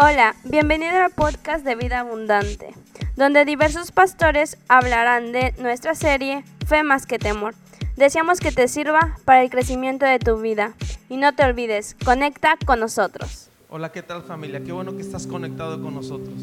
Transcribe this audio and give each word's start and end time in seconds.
Hola, 0.00 0.36
bienvenido 0.44 0.92
al 0.92 1.10
podcast 1.10 1.64
de 1.64 1.74
Vida 1.74 1.98
Abundante, 1.98 2.72
donde 3.16 3.44
diversos 3.44 3.90
pastores 3.90 4.56
hablarán 4.68 5.32
de 5.32 5.52
nuestra 5.58 5.96
serie 5.96 6.44
Fe 6.68 6.84
más 6.84 7.04
que 7.04 7.18
temor. 7.18 7.56
Deseamos 7.96 8.38
que 8.38 8.52
te 8.52 8.68
sirva 8.68 9.18
para 9.24 9.42
el 9.42 9.50
crecimiento 9.50 10.06
de 10.06 10.20
tu 10.20 10.40
vida. 10.40 10.74
Y 11.08 11.16
no 11.16 11.34
te 11.34 11.42
olvides, 11.42 11.96
conecta 12.04 12.56
con 12.64 12.78
nosotros. 12.78 13.50
Hola, 13.70 13.90
¿qué 13.90 14.02
tal 14.04 14.22
familia? 14.22 14.62
Qué 14.62 14.70
bueno 14.70 14.94
que 14.94 15.02
estás 15.02 15.26
conectado 15.26 15.82
con 15.82 15.96
nosotros. 15.96 16.36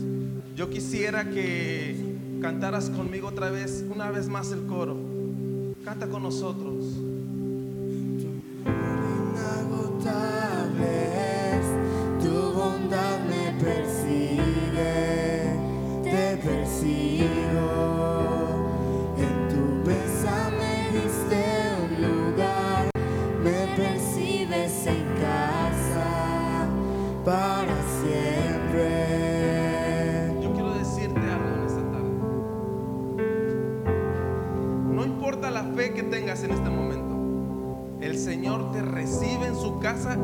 Yo 0.54 0.70
quisiera 0.70 1.24
que 1.24 1.96
cantaras 2.42 2.90
conmigo 2.90 3.30
otra 3.30 3.52
vez, 3.52 3.86
una 3.90 4.12
vez 4.12 4.28
más 4.28 4.52
el 4.52 4.66
coro. 4.66 4.98
Canta 5.86 6.08
con 6.08 6.24
nosotros. 6.24 6.84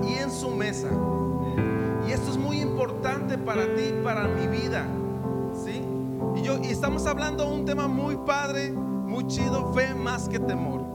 Y 0.03 0.13
en 0.15 0.31
su 0.31 0.49
mesa. 0.51 0.90
Y 2.07 2.12
esto 2.12 2.31
es 2.31 2.38
muy 2.38 2.59
importante 2.59 3.38
para 3.38 3.63
ti, 3.76 3.84
y 3.90 4.03
para 4.03 4.27
mi 4.27 4.48
vida. 4.48 5.00
Y 6.35 6.41
yo 6.44 6.58
estamos 6.58 7.05
hablando 7.05 7.46
de 7.46 7.54
un 7.54 7.65
tema 7.65 7.87
muy 7.87 8.15
padre, 8.15 8.71
muy 8.71 9.27
chido, 9.27 9.74
fe 9.74 9.93
más 9.93 10.29
que 10.29 10.40
temor. 10.40 10.85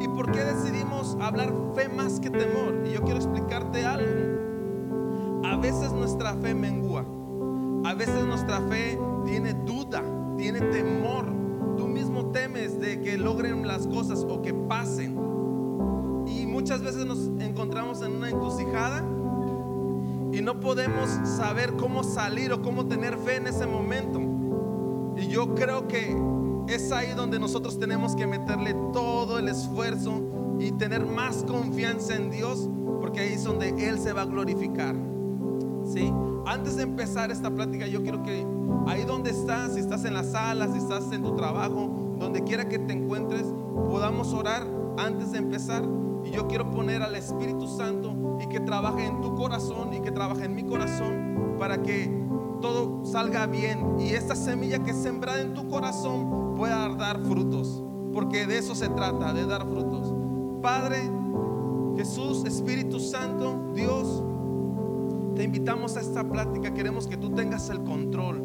¿Y 0.00 0.08
por 0.08 0.30
qué 0.30 0.44
decidimos 0.44 1.16
hablar 1.20 1.52
fe 1.74 1.88
más 1.88 2.20
que 2.20 2.28
temor? 2.28 2.82
Y 2.84 2.92
yo 2.92 3.02
quiero 3.02 3.18
explicarte 3.18 3.84
algo. 3.84 5.42
A 5.44 5.56
veces 5.56 5.92
nuestra 5.92 6.34
fe 6.34 6.54
mengua. 6.54 7.04
A 7.84 7.94
veces 7.94 8.24
nuestra 8.24 8.60
fe 8.62 8.98
tiene 9.24 9.54
duda, 9.54 10.02
tiene 10.36 10.60
temor. 10.60 11.26
Tú 11.76 11.88
mismo 11.88 12.26
temes 12.26 12.78
de 12.78 13.00
que 13.00 13.16
logren 13.16 13.66
las 13.66 13.86
cosas 13.86 14.26
o 14.28 14.42
que 14.42 14.52
pasen. 14.52 15.18
Y 16.26 16.46
muchas 16.46 16.82
veces 16.82 17.06
nos 17.06 17.30
encontramos 17.40 18.02
en 18.02 18.12
una 18.12 18.30
encrucijada 18.30 19.02
y 20.32 20.40
no 20.40 20.60
podemos 20.60 21.10
saber 21.24 21.74
cómo 21.74 22.02
salir 22.02 22.52
o 22.52 22.62
cómo 22.62 22.86
tener 22.86 23.18
fe 23.18 23.36
en 23.36 23.46
ese 23.46 23.66
momento. 23.66 24.31
Yo 25.32 25.54
creo 25.54 25.88
que 25.88 26.14
es 26.68 26.92
ahí 26.92 27.14
donde 27.14 27.38
nosotros 27.38 27.78
tenemos 27.78 28.14
que 28.14 28.26
meterle 28.26 28.74
todo 28.92 29.38
el 29.38 29.48
esfuerzo 29.48 30.20
y 30.60 30.72
tener 30.72 31.06
más 31.06 31.42
confianza 31.44 32.16
en 32.16 32.30
Dios, 32.30 32.68
porque 33.00 33.20
ahí 33.20 33.32
es 33.32 33.44
donde 33.44 33.70
Él 33.88 33.98
se 33.98 34.12
va 34.12 34.22
a 34.22 34.24
glorificar. 34.26 34.94
¿Sí? 35.86 36.12
Antes 36.44 36.76
de 36.76 36.82
empezar 36.82 37.30
esta 37.30 37.50
plática, 37.50 37.86
yo 37.86 38.02
quiero 38.02 38.22
que 38.22 38.46
ahí 38.86 39.04
donde 39.04 39.30
estás, 39.30 39.72
si 39.72 39.80
estás 39.80 40.04
en 40.04 40.12
la 40.12 40.22
sala, 40.22 40.68
si 40.70 40.76
estás 40.76 41.10
en 41.12 41.22
tu 41.22 41.34
trabajo, 41.34 42.14
donde 42.18 42.44
quiera 42.44 42.68
que 42.68 42.78
te 42.78 42.92
encuentres, 42.92 43.44
podamos 43.88 44.34
orar 44.34 44.66
antes 44.98 45.32
de 45.32 45.38
empezar. 45.38 45.82
Y 46.24 46.30
yo 46.30 46.46
quiero 46.46 46.70
poner 46.70 47.02
al 47.02 47.16
Espíritu 47.16 47.66
Santo 47.66 48.38
y 48.38 48.48
que 48.48 48.60
trabaje 48.60 49.06
en 49.06 49.22
tu 49.22 49.34
corazón 49.34 49.94
y 49.94 50.00
que 50.02 50.12
trabaje 50.12 50.44
en 50.44 50.54
mi 50.54 50.64
corazón 50.64 51.56
para 51.58 51.82
que 51.82 52.21
todo 52.62 53.04
salga 53.04 53.46
bien 53.46 53.96
y 54.00 54.14
esta 54.14 54.34
semilla 54.34 54.82
que 54.82 54.92
es 54.92 54.96
sembrada 54.96 55.42
en 55.42 55.52
tu 55.52 55.68
corazón 55.68 56.54
pueda 56.56 56.88
dar 56.94 57.20
frutos. 57.24 57.82
Porque 58.14 58.46
de 58.46 58.58
eso 58.58 58.74
se 58.74 58.88
trata, 58.88 59.32
de 59.32 59.44
dar 59.44 59.66
frutos. 59.68 60.14
Padre, 60.62 61.02
Jesús, 61.96 62.44
Espíritu 62.44 63.00
Santo, 63.00 63.72
Dios, 63.74 64.22
te 65.34 65.44
invitamos 65.44 65.96
a 65.96 66.00
esta 66.00 66.22
plática. 66.28 66.72
Queremos 66.72 67.06
que 67.06 67.16
tú 67.16 67.30
tengas 67.30 67.68
el 67.70 67.82
control. 67.82 68.42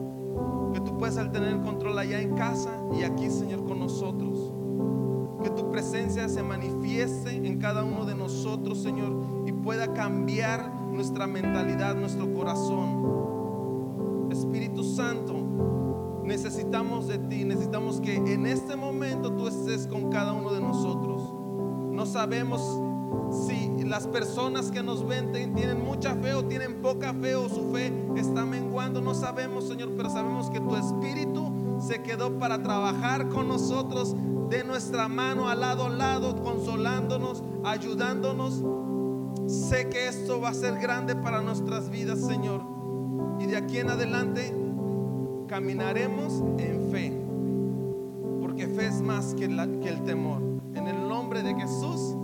Que 0.74 0.82
tú 0.82 0.98
puedas 0.98 1.16
tener 1.32 1.50
el 1.50 1.62
control 1.62 1.98
allá 2.00 2.20
en 2.22 2.36
casa 2.36 2.72
y 2.98 3.04
aquí, 3.04 3.30
Señor, 3.30 3.66
con 3.66 3.80
nosotros. 3.80 4.54
Que 5.44 5.50
tu 5.50 5.70
presencia 5.70 6.28
se 6.30 6.44
manifieste 6.44 7.36
en 7.36 7.60
cada 7.60 7.84
uno 7.84 8.06
de 8.06 8.16
nosotros, 8.16 8.82
Señor, 8.82 9.14
y 9.46 9.52
pueda 9.52 9.94
cambiar 9.94 10.74
nuestra 10.92 11.28
mentalidad, 11.28 11.96
nuestro 11.96 12.34
corazón. 12.34 13.37
Espíritu 14.38 14.84
Santo, 14.84 15.34
necesitamos 16.24 17.08
de 17.08 17.18
ti, 17.20 17.46
necesitamos 17.46 18.02
que 18.02 18.16
en 18.16 18.46
este 18.46 18.76
momento 18.76 19.32
tú 19.34 19.48
estés 19.48 19.88
con 19.88 20.10
cada 20.10 20.34
uno 20.34 20.54
de 20.54 20.62
nosotros. 20.62 21.22
No 21.92 22.06
sabemos 22.06 22.62
si 23.32 23.84
las 23.84 24.08
personas 24.08 24.72
que 24.72 24.84
nos 24.84 25.08
ven 25.08 25.32
tienen 25.32 25.84
mucha 25.84 26.16
fe 26.16 26.34
o 26.34 26.46
tienen 26.46 26.82
poca 26.82 27.14
fe 27.14 27.36
o 27.36 27.50
su 27.50 27.72
fe 27.72 27.92
está 28.16 28.46
menguando, 28.46 29.02
no 29.02 29.14
sabemos, 29.14 29.68
Señor, 29.68 29.94
pero 29.96 30.10
sabemos 30.10 30.50
que 30.50 30.60
tu 30.60 30.76
espíritu 30.76 31.52
se 31.80 32.02
quedó 32.04 32.38
para 32.38 32.62
trabajar 32.62 33.30
con 33.30 33.48
nosotros 33.48 34.16
de 34.50 34.64
nuestra 34.64 35.08
mano, 35.08 35.50
al 35.50 35.60
lado 35.62 35.86
a 35.86 35.90
lado, 35.90 36.42
consolándonos, 36.42 37.44
ayudándonos. 37.64 38.64
Sé 39.48 39.90
que 39.90 40.08
esto 40.08 40.42
va 40.42 40.50
a 40.50 40.54
ser 40.54 40.80
grande 40.80 41.16
para 41.16 41.42
nuestras 41.42 41.90
vidas, 41.90 42.20
Señor. 42.20 42.77
Y 43.40 43.46
de 43.46 43.58
aquí 43.58 43.80
en 43.80 43.90
adelante 43.90 44.54
caminaremos 45.48 46.34
en 46.60 46.92
fe. 46.92 47.12
Porque 48.42 48.68
fe 48.68 48.88
es 48.88 49.02
más 49.02 49.34
que, 49.36 49.46
el 49.46 50.04
temor. 50.04 50.42
En 50.76 50.88
el 50.88 51.08
nombre 51.08 51.42
de 51.44 51.54
Jesús, 51.56 52.16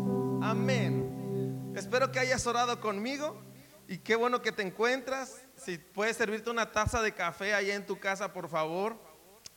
amén. 0.41 1.71
Espero 1.75 2.11
que 2.11 2.19
hayas 2.19 2.45
orado 2.47 2.79
conmigo 2.79 3.35
y 3.87 3.97
qué 3.99 4.15
bueno 4.15 4.41
que 4.41 4.51
te 4.51 4.61
encuentras. 4.61 5.41
Si 5.57 5.77
puedes 5.77 6.17
servirte 6.17 6.49
una 6.49 6.71
taza 6.71 7.01
de 7.01 7.13
café 7.13 7.53
ahí 7.53 7.71
en 7.71 7.85
tu 7.85 7.99
casa, 7.99 8.31
por 8.33 8.47
favor, 8.49 8.95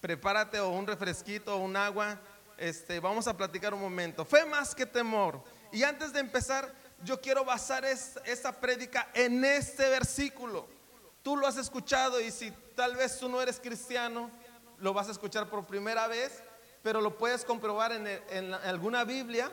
prepárate 0.01 0.61
o 0.61 0.71
un 0.71 0.87
refresquito 0.87 1.57
o 1.57 1.59
un 1.61 1.77
agua. 1.77 2.21
Este, 2.59 3.01
vamos 3.01 3.27
a 3.29 3.37
platicar 3.37 3.75
un 3.75 3.81
momento. 3.81 4.25
Fe 4.25 4.47
más 4.47 4.75
que 4.75 4.87
temor. 4.87 5.43
Y 5.73 5.83
antes 5.83 6.13
de 6.13 6.21
empezar, 6.21 6.73
yo 7.05 7.21
quiero 7.21 7.45
basar 7.45 7.85
es- 7.85 8.19
esta 8.25 8.53
prédica 8.53 9.09
en 9.15 9.45
este 9.45 9.89
versículo. 9.91 10.67
Tú 11.27 11.37
lo 11.37 11.49
has 11.49 11.57
escuchado 11.57 12.21
y 12.21 12.31
si 12.31 12.53
tal 12.77 12.95
vez 12.95 13.19
tú 13.19 13.29
no 13.29 13.43
eres 13.43 13.59
cristiano, 13.59 14.31
lo 14.79 14.95
vas 14.95 15.09
a 15.09 15.11
escuchar 15.11 15.51
por 15.51 15.67
primera 15.67 16.07
vez, 16.07 16.41
pero 16.85 17.01
lo 17.01 17.19
puedes 17.19 17.45
comprobar 17.45 17.91
en, 17.91 18.55
alguna 18.55 19.03
Biblia 19.03 19.51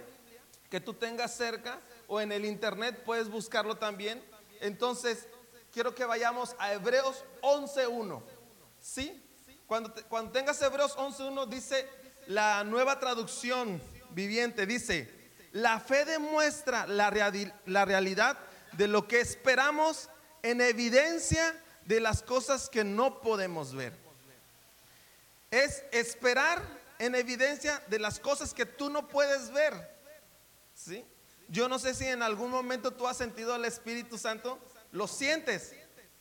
que 0.69 0.79
tú 0.79 0.93
tengas 0.93 1.35
cerca 1.35 1.79
o 2.07 2.21
en 2.21 2.31
el 2.31 2.45
internet 2.45 3.01
puedes 3.03 3.27
buscarlo 3.27 3.75
también. 3.75 4.23
Entonces, 4.61 5.27
quiero 5.71 5.95
que 5.95 6.05
vayamos 6.05 6.55
a 6.59 6.73
Hebreos 6.73 7.25
11.1. 7.41 8.21
¿Sí? 8.79 9.25
Cuando, 9.65 9.91
te- 9.91 10.03
cuando 10.03 10.31
tengas 10.31 10.61
Hebreos 10.61 10.95
11.1 10.95 11.47
dice 11.47 11.89
la 12.27 12.63
nueva 12.63 12.99
traducción 12.99 13.81
viviente, 14.11 14.67
dice, 14.67 15.11
la 15.53 15.79
fe 15.79 16.05
demuestra 16.05 16.85
la, 16.85 17.09
la 17.65 17.85
realidad 17.85 18.37
de 18.73 18.87
lo 18.87 19.07
que 19.07 19.21
esperamos 19.21 20.11
en 20.43 20.61
evidencia 20.61 21.59
de 21.85 21.99
las 21.99 22.21
cosas 22.21 22.69
que 22.69 22.83
no 22.83 23.21
podemos 23.21 23.73
ver. 23.73 23.93
Es 25.51 25.83
esperar 25.91 26.61
en 26.99 27.15
evidencia 27.15 27.81
de 27.87 27.99
las 27.99 28.19
cosas 28.19 28.53
que 28.53 28.65
tú 28.65 28.89
no 28.89 29.07
puedes 29.07 29.51
ver. 29.51 29.73
¿Sí? 30.73 31.05
Yo 31.47 31.67
no 31.69 31.77
sé 31.77 31.93
si 31.93 32.05
en 32.05 32.23
algún 32.23 32.49
momento 32.49 32.91
tú 32.91 33.07
has 33.07 33.17
sentido 33.17 33.53
al 33.53 33.65
Espíritu 33.65 34.17
Santo, 34.17 34.59
lo 34.91 35.07
sientes, 35.07 35.75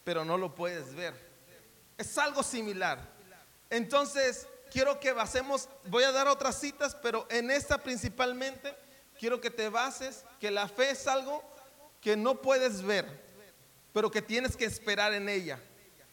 pero 0.04 0.24
no 0.24 0.36
lo 0.36 0.54
puedes 0.54 0.94
ver. 0.94 1.14
Es 1.96 2.18
algo 2.18 2.42
similar. 2.42 2.98
Entonces, 3.70 4.46
quiero 4.70 4.98
que 5.00 5.12
basemos, 5.12 5.68
voy 5.86 6.04
a 6.04 6.12
dar 6.12 6.28
otras 6.28 6.58
citas, 6.58 6.94
pero 6.96 7.26
en 7.30 7.50
esta 7.50 7.78
principalmente 7.78 8.74
quiero 9.18 9.40
que 9.40 9.50
te 9.50 9.68
bases 9.68 10.24
que 10.40 10.50
la 10.50 10.68
fe 10.68 10.90
es 10.90 11.06
algo 11.06 11.42
que 12.00 12.16
no 12.16 12.42
puedes 12.42 12.82
ver, 12.82 13.06
pero 13.92 14.10
que 14.10 14.22
tienes 14.22 14.56
que 14.56 14.64
esperar 14.64 15.12
en 15.14 15.28
ella. 15.28 15.60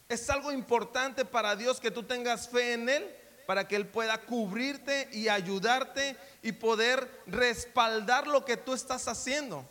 Es 0.08 0.30
algo 0.30 0.52
importante 0.52 1.26
para 1.26 1.56
Dios 1.56 1.80
que 1.80 1.92
tú 1.92 2.04
tengas 2.04 2.50
fe 2.50 2.74
en 2.74 2.90
Él 2.90 3.16
para 3.50 3.68
que 3.68 3.76
Él 3.76 3.88
pueda 3.88 4.22
cubrirte 4.22 5.10
y 5.12 5.28
ayudarte 5.28 6.16
y 6.44 6.52
poder 6.52 7.10
respaldar 7.26 8.28
lo 8.28 8.46
que 8.46 8.58
tú 8.58 8.76
estás 8.76 9.08
haciendo. 9.08 9.68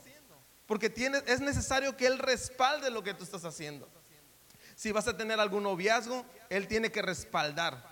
Porque 0.67 0.91
tiene, 0.91 1.23
es 1.27 1.39
necesario 1.39 1.97
que 1.97 2.09
Él 2.09 2.19
respalde 2.19 2.91
lo 2.91 3.05
que 3.05 3.15
tú 3.15 3.23
estás 3.23 3.45
haciendo. 3.45 3.89
Si 4.75 4.91
vas 4.91 5.07
a 5.07 5.17
tener 5.17 5.39
algún 5.39 5.63
noviazgo, 5.63 6.27
Él 6.51 6.67
tiene 6.67 6.91
que 6.91 7.03
respaldar. 7.03 7.89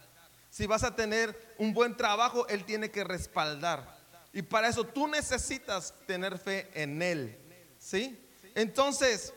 Si 0.51 0.67
vas 0.67 0.83
a 0.83 0.97
tener 0.97 1.55
un 1.57 1.73
buen 1.73 1.97
trabajo, 1.97 2.49
Él 2.49 2.65
tiene 2.65 2.91
que 2.91 3.05
respaldar. 3.05 3.97
Y 4.33 4.43
para 4.43 4.67
eso 4.67 4.83
tú 4.83 5.07
necesitas 5.07 5.95
tener 6.05 6.37
fe 6.37 6.69
en 6.75 7.01
Él. 7.01 7.39
¿Sí? 7.79 8.29
Entonces, 8.57 9.33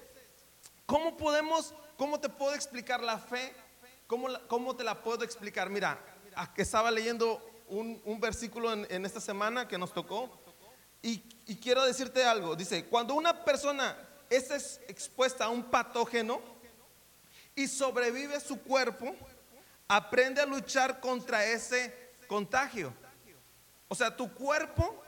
¿Cómo 0.90 1.16
podemos, 1.16 1.76
cómo 1.98 2.20
te 2.20 2.30
puedo 2.30 2.56
explicar 2.56 3.04
la 3.04 3.20
fe? 3.20 3.54
¿Cómo, 4.08 4.28
cómo 4.48 4.76
te 4.76 4.84
la 4.84 5.04
puedo 5.04 5.24
explicar? 5.24 5.70
Mira, 5.70 6.00
estaba 6.56 6.90
leyendo 6.90 7.48
un, 7.68 8.02
un 8.06 8.20
versículo 8.20 8.74
en, 8.74 8.88
en 8.90 9.06
esta 9.06 9.22
semana 9.22 9.68
que 9.68 9.78
nos 9.78 9.94
tocó 9.94 10.32
y, 11.04 11.24
y 11.46 11.58
quiero 11.58 11.86
decirte 11.86 12.24
algo. 12.26 12.56
Dice, 12.56 12.86
cuando 12.86 13.14
una 13.14 13.46
persona 13.46 13.96
es 14.32 14.50
ex- 14.50 14.80
expuesta 14.88 15.46
a 15.46 15.50
un 15.50 15.66
patógeno 15.66 16.42
y 17.54 17.68
sobrevive 17.68 18.40
su 18.40 18.60
cuerpo, 18.60 19.16
aprende 19.88 20.42
a 20.42 20.48
luchar 20.48 21.00
contra 21.00 21.46
ese 21.46 22.14
contagio. 22.28 22.92
O 23.90 23.94
sea, 23.94 24.18
tu 24.18 24.34
cuerpo 24.34 25.04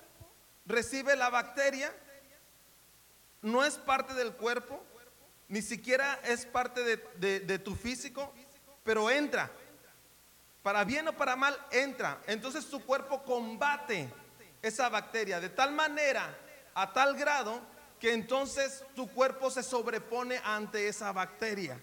recibe 0.67 1.15
la 1.15 1.31
bacteria, 1.31 1.91
no 3.41 3.65
es 3.65 3.77
parte 3.79 4.13
del 4.13 4.33
cuerpo, 4.33 4.83
ni 5.51 5.61
siquiera 5.61 6.17
es 6.23 6.45
parte 6.45 6.81
de, 6.81 7.39
de- 7.41 7.59
tu 7.59 7.75
físico, 7.75 8.33
pero 8.83 9.09
entra. 9.11 9.51
Para 10.63 10.85
bien 10.85 11.07
o 11.09 11.13
para 11.13 11.35
mal, 11.35 11.59
entra. 11.71 12.21
Entonces 12.25 12.65
tu 12.69 12.79
cuerpo 12.85 13.21
combate 13.23 14.09
esa 14.61 14.87
bacteria 14.87 15.41
de 15.41 15.49
tal 15.49 15.73
manera, 15.73 16.37
a 16.73 16.93
tal 16.93 17.15
grado, 17.17 17.59
que 17.99 18.13
entonces 18.13 18.85
tu 18.95 19.09
cuerpo 19.09 19.51
se 19.51 19.61
sobrepone 19.61 20.39
ante 20.43 20.87
esa 20.87 21.11
bacteria. 21.11 21.77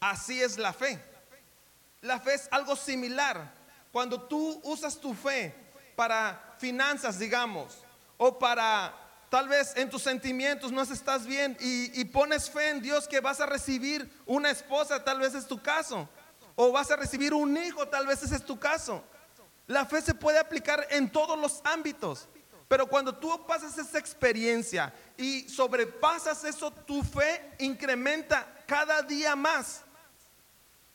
Así 0.00 0.42
es 0.42 0.58
la 0.58 0.72
fe. 0.72 1.00
La 2.00 2.18
fe 2.18 2.34
es 2.34 2.48
algo 2.50 2.74
similar. 2.74 3.54
Cuando 3.92 4.22
tú 4.22 4.60
usas 4.64 4.98
tu 4.98 5.14
fe 5.14 5.54
para 5.94 6.56
finanzas, 6.58 7.18
digamos, 7.18 7.78
o 8.16 8.38
para 8.40 8.92
tal 9.28 9.48
vez 9.48 9.72
en 9.76 9.90
tus 9.90 10.02
sentimientos 10.02 10.72
no 10.72 10.82
estás 10.82 11.26
bien 11.26 11.56
y, 11.60 12.04
pones 12.06 12.50
fe 12.50 12.70
en 12.70 12.80
Dios 12.80 13.06
que 13.06 13.20
vas 13.20 13.40
a 13.40 13.46
recibir 13.46 14.10
una 14.26 14.50
esposa, 14.50 15.02
tal 15.04 15.20
vez 15.20 15.34
es 15.34 15.46
tu 15.46 15.60
caso, 15.60 16.08
o 16.54 16.72
vas 16.72 16.90
a 16.90 16.96
recibir 16.96 17.34
un 17.34 17.56
hijo, 17.56 17.86
tal 17.88 18.06
vez 18.06 18.22
ese 18.22 18.36
es 18.36 18.44
tu 18.44 18.58
caso. 18.58 19.04
La 19.66 19.84
fe 19.84 20.00
se 20.00 20.14
puede 20.14 20.38
aplicar 20.38 20.86
en 20.90 21.10
todos 21.10 21.38
los 21.38 21.60
ámbitos, 21.64 22.26
pero 22.68 22.86
cuando 22.86 23.14
tú 23.14 23.46
pasas 23.46 23.76
esa 23.76 23.98
experiencia 23.98 24.92
y 25.16 25.48
sobrepasas 25.48 26.44
eso, 26.44 26.70
tu 26.70 27.02
fe 27.02 27.52
incrementa 27.58 28.46
cada 28.66 29.02
día 29.02 29.36
más. 29.36 29.82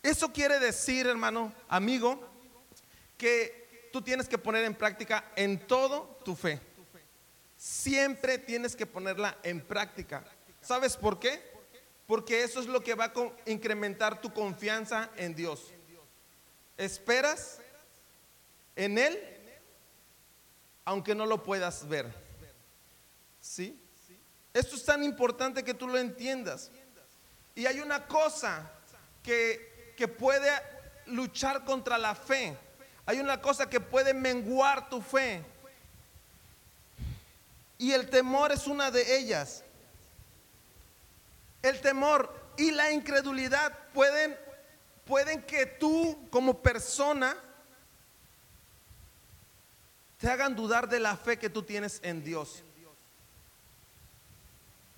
Eso 0.01 0.33
quiere 0.33 0.59
decir, 0.59 1.07
hermano, 1.07 1.53
amigo, 1.69 2.19
que 3.17 3.89
tú 3.93 4.01
tienes 4.01 4.27
que 4.27 4.37
poner 4.37 4.65
en 4.65 4.75
práctica 4.75 5.31
en 5.35 5.65
todo 5.65 6.19
tu 6.25 6.35
fe. 6.35 6.59
Siempre 7.63 8.39
tienes 8.39 8.75
que 8.75 8.85
ponerla 8.85 9.37
en 9.41 9.61
práctica. 9.61 10.21
¿Sabes 10.59 10.97
por 10.97 11.17
qué? 11.17 11.41
Porque 12.05 12.43
eso 12.43 12.59
es 12.59 12.65
lo 12.65 12.83
que 12.83 12.93
va 12.93 13.05
a 13.05 13.49
incrementar 13.49 14.19
tu 14.19 14.33
confianza 14.33 15.09
en 15.15 15.33
Dios. 15.33 15.71
Esperas 16.75 17.61
en 18.75 18.97
Él, 18.97 19.17
aunque 20.83 21.15
no 21.15 21.25
lo 21.25 21.41
puedas 21.41 21.87
ver. 21.87 22.13
¿Sí? 23.39 23.81
Esto 24.53 24.75
es 24.75 24.83
tan 24.83 25.01
importante 25.01 25.63
que 25.63 25.73
tú 25.73 25.87
lo 25.87 25.97
entiendas. 25.97 26.69
Y 27.55 27.65
hay 27.65 27.79
una 27.79 28.07
cosa 28.07 28.69
que, 29.23 29.93
que 29.95 30.09
puede 30.09 30.51
luchar 31.05 31.63
contra 31.63 31.97
la 31.97 32.13
fe. 32.13 32.57
Hay 33.05 33.21
una 33.21 33.39
cosa 33.39 33.69
que 33.69 33.79
puede 33.79 34.13
menguar 34.13 34.89
tu 34.89 35.01
fe. 35.01 35.52
Y 37.83 37.91
el 37.91 38.09
temor 38.09 38.53
es 38.53 38.65
una 38.65 38.91
de 38.91 39.17
ellas. 39.17 39.61
El 41.61 41.81
temor 41.81 42.33
y 42.55 42.71
la 42.71 42.93
incredulidad 42.93 43.77
pueden, 43.93 44.37
pueden 45.03 45.41
que 45.41 45.65
tú 45.65 46.29
como 46.29 46.59
persona 46.59 47.35
te 50.17 50.29
hagan 50.29 50.55
dudar 50.55 50.87
de 50.87 51.01
la 51.01 51.17
fe 51.17 51.37
que 51.37 51.49
tú 51.49 51.61
tienes 51.61 51.99
en 52.03 52.23
Dios. 52.23 52.63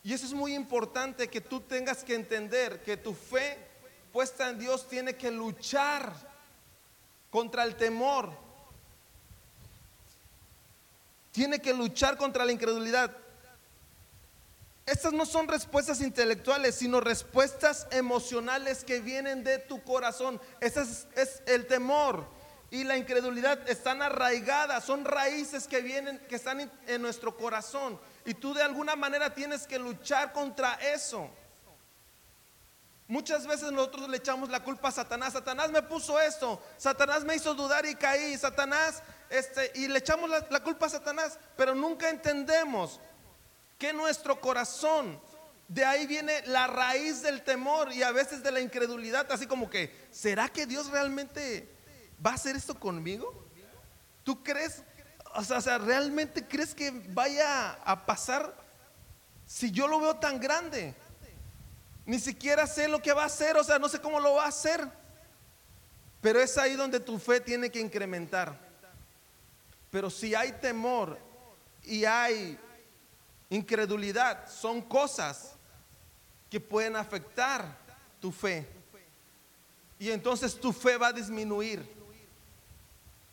Y 0.04 0.14
eso 0.14 0.28
es 0.28 0.34
muy 0.34 0.54
importante 0.54 1.28
que 1.28 1.42
tú 1.42 1.62
tengas 1.62 2.04
que 2.04 2.14
entender 2.14 2.84
que 2.84 2.98
tu 2.98 3.16
fe 3.16 3.58
puesta 4.14 4.48
en 4.48 4.60
Dios 4.60 4.88
tiene 4.88 5.16
que 5.16 5.32
luchar 5.32 6.14
contra 7.32 7.64
el 7.64 7.76
temor. 7.78 8.45
Tiene 11.36 11.60
que 11.60 11.74
luchar 11.74 12.16
contra 12.16 12.46
la 12.46 12.54
incredulidad. 12.54 13.12
Estas 14.86 15.12
no 15.12 15.26
son 15.26 15.50
respuestas 15.50 16.00
intelectuales, 16.00 16.76
sino 16.76 17.02
respuestas 17.02 17.88
emocionales 17.92 18.86
que 18.86 19.02
vienen 19.02 19.44
de 19.44 19.58
tu 19.58 19.84
corazón. 19.84 20.40
Ese 20.62 20.84
es, 20.84 21.08
es 21.14 21.44
el 21.46 21.68
temor 21.68 22.26
y 22.72 22.86
la 22.86 22.96
incredulidad 22.96 23.70
están 23.70 24.02
arraigadas, 24.02 24.86
son 24.86 25.04
raíces 25.04 25.68
que 25.68 25.82
vienen, 25.82 26.20
que 26.30 26.38
están 26.38 26.62
en, 26.62 26.72
en 26.88 27.02
nuestro 27.02 27.36
corazón. 27.36 28.00
Y 28.24 28.34
tú 28.34 28.54
de 28.54 28.64
alguna 28.64 28.96
manera 28.96 29.34
tienes 29.34 29.68
que 29.68 29.78
luchar 29.78 30.32
contra 30.32 30.76
eso. 30.76 31.30
Muchas 33.08 33.46
veces 33.46 33.72
nosotros 33.72 34.10
le 34.10 34.18
echamos 34.18 34.50
la 34.50 34.64
culpa 34.64 34.88
a 34.88 34.92
Satanás. 34.92 35.34
Satanás 35.34 35.70
me 35.70 35.84
puso 35.84 36.20
esto. 36.20 36.62
Satanás 36.78 37.24
me 37.24 37.36
hizo 37.36 37.54
dudar 37.54 37.86
y 37.86 37.94
caí. 37.94 38.36
Satanás, 38.36 39.04
este, 39.30 39.72
y 39.76 39.88
le 39.88 40.00
echamos 40.00 40.30
la, 40.30 40.46
la 40.50 40.62
culpa 40.62 40.86
a 40.86 40.90
Satanás. 40.90 41.38
Pero 41.56 41.76
nunca 41.76 42.10
entendemos 42.10 43.00
que 43.78 43.94
nuestro 43.94 44.40
corazón, 44.40 45.20
de 45.68 45.84
ahí 45.84 46.08
viene 46.08 46.42
la 46.48 46.68
raíz 46.68 47.22
del 47.22 47.42
temor 47.44 47.92
y 47.92 48.04
a 48.04 48.12
veces 48.12 48.44
de 48.44 48.52
la 48.52 48.62
incredulidad. 48.62 49.32
Así 49.32 49.48
como 49.48 49.70
que, 49.70 50.08
¿será 50.12 50.50
que 50.50 50.66
Dios 50.66 50.90
realmente 50.90 51.70
va 52.26 52.32
a 52.32 52.36
hacer 52.36 52.56
esto 52.56 52.80
conmigo? 52.80 53.46
¿Tú 54.24 54.44
crees? 54.44 54.84
O 55.36 55.44
sea, 55.44 55.58
o 55.58 55.62
sea, 55.62 55.78
¿realmente 55.78 56.48
crees 56.48 56.74
que 56.74 56.92
vaya 57.10 57.74
a 57.74 58.06
pasar 58.06 58.56
si 59.46 59.72
yo 59.72 59.88
lo 59.88 60.00
veo 60.00 60.16
tan 60.16 60.40
grande? 60.40 60.96
Ni 62.06 62.20
siquiera 62.20 62.68
sé 62.68 62.88
lo 62.88 63.02
que 63.02 63.14
va 63.14 63.24
a 63.24 63.28
hacer, 63.28 63.58
o 63.58 63.64
sea, 63.64 63.80
no 63.80 63.90
sé 63.90 64.00
cómo 64.00 64.20
lo 64.20 64.36
va 64.36 64.46
a 64.46 64.50
hacer. 64.50 64.88
Pero 66.22 66.40
es 66.40 66.58
ahí 66.58 66.76
donde 66.76 67.00
tu 67.00 67.20
fe 67.20 67.40
tiene 67.40 67.70
que 67.70 67.80
incrementar. 67.80 68.65
Pero 69.96 70.10
si 70.10 70.36
hay 70.36 70.52
temor 70.52 71.18
y 71.86 72.04
hay 72.04 72.60
incredulidad, 73.50 74.46
son 74.52 74.82
cosas 74.82 75.56
que 76.50 76.60
pueden 76.60 76.98
afectar 76.98 77.78
tu 78.20 78.30
fe. 78.30 78.68
Y 79.98 80.12
entonces 80.12 80.60
tu 80.60 80.74
fe 80.74 80.98
va 80.98 81.08
a 81.08 81.14
disminuir. 81.14 81.90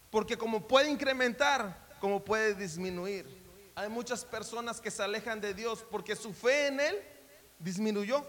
Porque 0.09 0.39
como 0.39 0.69
puede 0.69 0.89
incrementar, 0.89 1.77
como 1.99 2.23
puede 2.23 2.55
disminuir. 2.55 3.27
Hay 3.75 3.89
muchas 3.89 4.25
personas 4.25 4.81
que 4.81 4.93
se 4.93 5.03
alejan 5.03 5.41
de 5.41 5.55
Dios 5.55 5.85
porque 5.91 6.15
su 6.15 6.33
fe 6.33 6.69
en 6.69 6.79
Él 6.79 7.03
disminuyó. 7.59 8.25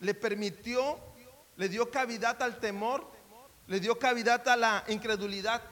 Le 0.00 0.14
permitió, 0.14 0.98
le 1.54 1.68
dio 1.68 1.92
cavidad 1.92 2.42
al 2.42 2.58
temor, 2.58 3.06
le 3.68 3.78
dio 3.78 4.00
cavidad 4.00 4.48
a 4.48 4.56
la 4.56 4.84
incredulidad. 4.88 5.62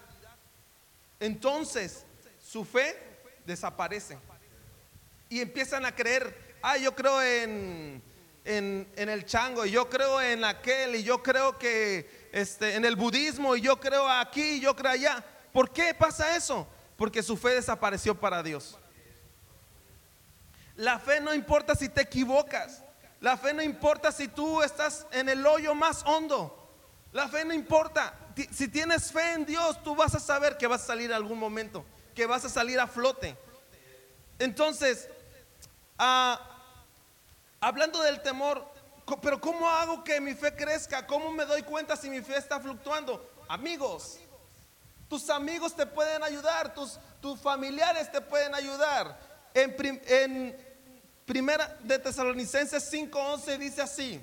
Entonces 1.20 2.04
su 2.40 2.64
fe 2.64 2.96
desaparece. 3.44 4.18
Y 5.28 5.40
empiezan 5.40 5.84
a 5.84 5.94
creer, 5.94 6.56
ah, 6.62 6.76
yo 6.76 6.94
creo 6.94 7.20
en, 7.22 8.02
en, 8.44 9.08
el 9.08 9.24
chango, 9.24 9.66
y 9.66 9.72
yo 9.72 9.88
creo 9.88 10.20
en 10.20 10.44
aquel, 10.44 10.94
y 10.94 11.02
yo 11.02 11.22
creo 11.22 11.58
que 11.58 12.28
este, 12.32 12.76
en 12.76 12.84
el 12.84 12.96
budismo, 12.96 13.56
y 13.56 13.60
yo 13.60 13.80
creo 13.80 14.08
aquí, 14.08 14.56
y 14.56 14.60
yo 14.60 14.76
creo 14.76 14.92
allá. 14.92 15.24
¿Por 15.52 15.72
qué 15.72 15.94
pasa 15.94 16.36
eso? 16.36 16.66
Porque 16.96 17.22
su 17.22 17.36
fe 17.36 17.50
desapareció 17.50 18.18
para 18.18 18.42
Dios. 18.42 18.78
La 20.76 20.98
fe 20.98 21.20
no 21.20 21.34
importa 21.34 21.74
si 21.74 21.88
te 21.88 22.02
equivocas. 22.02 22.82
La 23.20 23.36
fe 23.36 23.54
no 23.54 23.62
importa 23.62 24.12
si 24.12 24.28
tú 24.28 24.62
estás 24.62 25.06
en 25.10 25.28
el 25.28 25.44
hoyo 25.46 25.74
más 25.74 26.02
hondo. 26.04 26.70
La 27.12 27.28
fe 27.28 27.44
no 27.44 27.54
importa. 27.54 28.14
Si 28.52 28.68
tienes 28.68 29.10
fe 29.10 29.32
en 29.32 29.46
Dios, 29.46 29.82
tú 29.82 29.96
vas 29.96 30.14
a 30.14 30.20
saber 30.20 30.58
que 30.58 30.66
vas 30.66 30.82
a 30.82 30.86
salir 30.86 31.12
algún 31.12 31.38
momento, 31.38 31.86
que 32.14 32.26
vas 32.26 32.44
a 32.44 32.50
salir 32.50 32.78
a 32.78 32.86
flote. 32.86 33.34
Entonces, 34.38 35.08
ah, 35.96 36.38
hablando 37.60 38.02
del 38.02 38.20
temor, 38.20 38.70
pero 39.22 39.40
¿cómo 39.40 39.68
hago 39.70 40.04
que 40.04 40.20
mi 40.20 40.34
fe 40.34 40.54
crezca? 40.54 41.06
¿Cómo 41.06 41.30
me 41.30 41.46
doy 41.46 41.62
cuenta 41.62 41.96
si 41.96 42.10
mi 42.10 42.20
fe 42.20 42.36
está 42.36 42.60
fluctuando? 42.60 43.32
Amigos, 43.48 44.18
tus 45.08 45.30
amigos 45.30 45.74
te 45.74 45.86
pueden 45.86 46.22
ayudar, 46.22 46.74
tus, 46.74 46.98
familiares 47.42 48.12
te 48.12 48.20
pueden 48.20 48.54
ayudar. 48.54 49.18
En, 49.54 49.74
en 50.06 50.66
primera 51.24 51.76
de 51.82 51.98
Tesalonicenses 51.98 52.92
5:11 52.92 53.58
dice 53.58 53.82
así: 53.82 54.20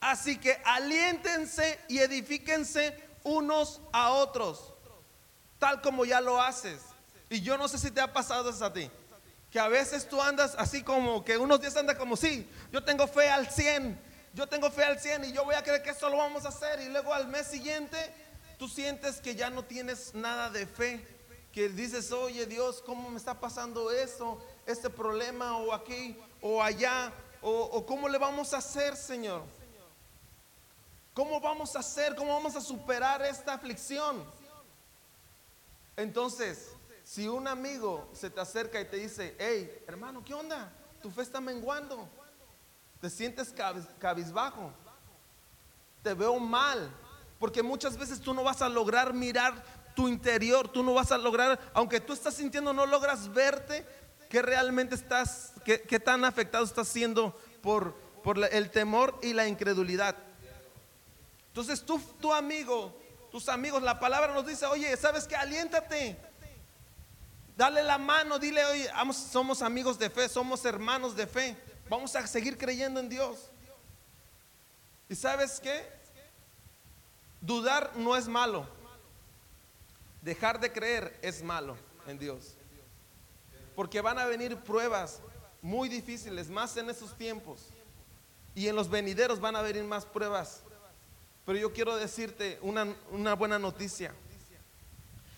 Así 0.00 0.36
que 0.36 0.60
aliéntense 0.64 1.78
y 1.88 1.98
edifíquense 1.98 3.03
unos 3.24 3.80
a 3.92 4.10
otros, 4.12 4.72
tal 5.58 5.80
como 5.80 6.04
ya 6.04 6.20
lo 6.20 6.40
haces. 6.40 6.80
Y 7.28 7.40
yo 7.40 7.58
no 7.58 7.66
sé 7.66 7.78
si 7.78 7.90
te 7.90 8.00
ha 8.00 8.12
pasado 8.12 8.50
eso 8.50 8.64
a 8.64 8.72
ti, 8.72 8.88
Que 9.50 9.58
a 9.58 9.66
veces 9.66 10.08
tú 10.08 10.20
andas 10.22 10.54
así 10.58 10.82
como 10.82 11.24
que 11.24 11.36
unos 11.36 11.60
días 11.60 11.76
anda 11.76 11.96
como 11.96 12.16
sí, 12.16 12.48
yo 12.70 12.84
tengo 12.84 13.08
fe 13.08 13.28
al 13.30 13.50
100, 13.50 14.00
yo 14.34 14.46
tengo 14.46 14.70
fe 14.70 14.84
al 14.84 15.00
100 15.00 15.24
y 15.24 15.32
yo 15.32 15.44
voy 15.44 15.54
a 15.54 15.62
creer 15.62 15.82
que 15.82 15.90
esto 15.90 16.08
lo 16.08 16.18
vamos 16.18 16.44
a 16.44 16.48
hacer 16.48 16.80
y 16.80 16.88
luego 16.88 17.12
al 17.12 17.26
mes 17.28 17.46
siguiente 17.46 17.96
tú 18.58 18.68
sientes 18.68 19.20
que 19.20 19.34
ya 19.34 19.50
no 19.50 19.64
tienes 19.64 20.14
nada 20.14 20.50
de 20.50 20.66
fe, 20.66 21.06
que 21.52 21.68
dices, 21.68 22.12
oye 22.12 22.46
Dios, 22.46 22.82
¿cómo 22.84 23.10
me 23.10 23.16
está 23.16 23.40
pasando 23.40 23.90
esto, 23.90 24.44
este 24.66 24.90
problema 24.90 25.56
o 25.56 25.72
aquí 25.72 26.16
o 26.40 26.62
allá? 26.62 27.12
O 27.46 27.84
cómo 27.84 28.08
le 28.08 28.16
vamos 28.16 28.54
a 28.54 28.56
hacer, 28.56 28.96
Señor? 28.96 29.42
¿Cómo 31.14 31.40
vamos 31.40 31.76
a 31.76 31.78
hacer? 31.78 32.16
¿Cómo 32.16 32.34
vamos 32.34 32.56
a 32.56 32.60
superar 32.60 33.22
esta 33.22 33.54
aflicción? 33.54 34.24
Entonces, 35.96 36.72
si 37.04 37.28
un 37.28 37.46
amigo 37.46 38.08
se 38.12 38.30
te 38.30 38.40
acerca 38.40 38.80
y 38.80 38.84
te 38.86 38.96
dice, 38.96 39.36
hey, 39.38 39.84
hermano, 39.86 40.24
¿qué 40.24 40.34
onda? 40.34 40.72
Tu 41.00 41.10
fe 41.10 41.22
está 41.22 41.40
menguando. 41.40 42.08
Te 43.00 43.08
sientes 43.08 43.54
cabiz- 43.54 43.86
cabizbajo. 44.00 44.72
Te 46.02 46.14
veo 46.14 46.40
mal. 46.40 46.90
Porque 47.38 47.62
muchas 47.62 47.96
veces 47.96 48.20
tú 48.20 48.34
no 48.34 48.42
vas 48.42 48.60
a 48.60 48.68
lograr 48.68 49.12
mirar 49.14 49.62
tu 49.94 50.08
interior. 50.08 50.66
Tú 50.66 50.82
no 50.82 50.94
vas 50.94 51.12
a 51.12 51.18
lograr, 51.18 51.60
aunque 51.74 52.00
tú 52.00 52.12
estás 52.12 52.34
sintiendo, 52.34 52.72
no 52.72 52.86
logras 52.86 53.32
verte 53.32 53.86
que 54.28 54.42
realmente 54.42 54.96
estás, 54.96 55.52
que 55.64 56.00
tan 56.00 56.24
afectado 56.24 56.64
estás 56.64 56.88
siendo 56.88 57.38
por, 57.62 57.94
por 58.24 58.36
el 58.52 58.70
temor 58.70 59.16
y 59.22 59.32
la 59.32 59.46
incredulidad. 59.46 60.16
Entonces 61.54 61.86
tú, 61.86 62.00
tu 62.20 62.34
amigo, 62.34 62.92
tus 63.30 63.48
amigos, 63.48 63.80
la 63.80 64.00
palabra 64.00 64.34
nos 64.34 64.44
dice, 64.44 64.66
oye, 64.66 64.96
¿sabes 64.96 65.24
qué? 65.28 65.36
Aliéntate. 65.36 66.16
Dale 67.56 67.84
la 67.84 67.96
mano, 67.96 68.40
dile, 68.40 68.64
oye, 68.64 68.90
somos 69.12 69.62
amigos 69.62 69.96
de 69.96 70.10
fe, 70.10 70.28
somos 70.28 70.64
hermanos 70.64 71.14
de 71.14 71.28
fe. 71.28 71.56
Vamos 71.88 72.16
a 72.16 72.26
seguir 72.26 72.58
creyendo 72.58 72.98
en 72.98 73.08
Dios. 73.08 73.52
¿Y 75.08 75.14
sabes 75.14 75.60
qué? 75.60 75.88
Dudar 77.40 77.92
no 77.94 78.16
es 78.16 78.26
malo. 78.26 78.66
Dejar 80.22 80.58
de 80.58 80.72
creer 80.72 81.16
es 81.22 81.40
malo 81.40 81.76
en 82.08 82.18
Dios. 82.18 82.56
Porque 83.76 84.00
van 84.00 84.18
a 84.18 84.26
venir 84.26 84.56
pruebas 84.56 85.20
muy 85.62 85.88
difíciles, 85.88 86.48
más 86.48 86.76
en 86.76 86.90
esos 86.90 87.16
tiempos. 87.16 87.68
Y 88.56 88.66
en 88.66 88.74
los 88.74 88.90
venideros 88.90 89.38
van 89.38 89.54
a 89.54 89.62
venir 89.62 89.84
más 89.84 90.04
pruebas. 90.04 90.64
Pero 91.46 91.58
yo 91.58 91.72
quiero 91.72 91.96
decirte 91.96 92.58
una, 92.62 92.94
una 93.10 93.34
buena 93.34 93.58
noticia. 93.58 94.14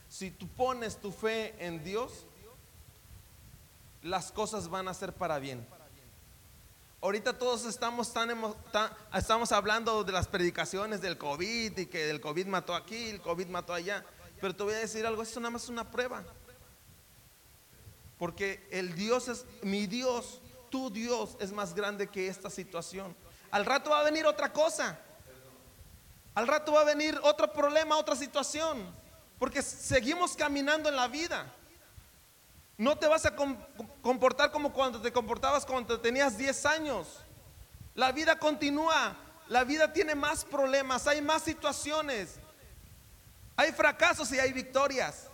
Si 0.08 0.30
tú 0.30 0.46
pones 0.48 0.96
tu 1.00 1.10
fe 1.10 1.54
en 1.58 1.82
Dios, 1.82 2.24
las 4.02 4.30
cosas 4.30 4.68
van 4.68 4.86
a 4.88 4.94
ser 4.94 5.12
para 5.12 5.38
bien. 5.38 5.66
Ahorita 7.02 7.36
todos 7.38 7.64
estamos 7.66 8.12
tan, 8.12 8.30
emo- 8.30 8.56
estamos 9.12 9.52
hablando 9.52 10.04
de 10.04 10.12
las 10.12 10.28
predicaciones 10.28 11.00
del 11.00 11.18
COVID 11.18 11.76
y 11.76 11.86
que 11.86 12.08
el 12.08 12.20
COVID 12.20 12.46
mató 12.46 12.74
aquí, 12.74 13.10
el 13.10 13.20
COVID 13.20 13.48
mató 13.48 13.74
allá. 13.74 14.04
Pero 14.40 14.54
te 14.54 14.62
voy 14.62 14.74
a 14.74 14.78
decir 14.78 15.04
algo, 15.06 15.22
eso 15.22 15.40
nada 15.40 15.50
más 15.50 15.64
es 15.64 15.68
una 15.68 15.90
prueba. 15.90 16.22
Porque 18.18 18.66
el 18.70 18.94
Dios 18.94 19.28
es, 19.28 19.44
mi 19.62 19.86
Dios, 19.86 20.40
tu 20.70 20.90
Dios 20.90 21.36
es 21.40 21.52
más 21.52 21.74
grande 21.74 22.06
que 22.06 22.28
esta 22.28 22.48
situación. 22.48 23.14
Al 23.50 23.64
rato 23.66 23.90
va 23.90 24.00
a 24.00 24.04
venir 24.04 24.24
otra 24.26 24.52
cosa. 24.52 24.98
Al 26.36 26.46
rato 26.46 26.72
va 26.72 26.82
a 26.82 26.84
venir 26.84 27.18
otro 27.22 27.50
problema, 27.50 27.96
otra 27.96 28.14
situación. 28.14 28.86
Porque 29.38 29.62
seguimos 29.62 30.36
caminando 30.36 30.88
en 30.90 30.96
la 30.96 31.08
vida. 31.08 31.46
No 32.76 32.96
te 32.98 33.06
vas 33.08 33.24
a 33.24 33.34
com- 33.34 33.56
comportar 34.02 34.52
como 34.52 34.70
cuando 34.72 35.00
te 35.00 35.10
comportabas 35.10 35.64
cuando 35.64 35.98
tenías 35.98 36.36
10 36.36 36.66
años. 36.66 37.08
La 37.94 38.12
vida 38.12 38.38
continúa. 38.38 39.16
La 39.48 39.64
vida 39.64 39.92
tiene 39.92 40.14
más 40.14 40.44
problemas, 40.44 41.06
hay 41.06 41.22
más 41.22 41.42
situaciones. 41.42 42.36
Hay 43.56 43.72
fracasos 43.72 44.30
y 44.32 44.38
hay 44.38 44.52
victorias. 44.52 45.28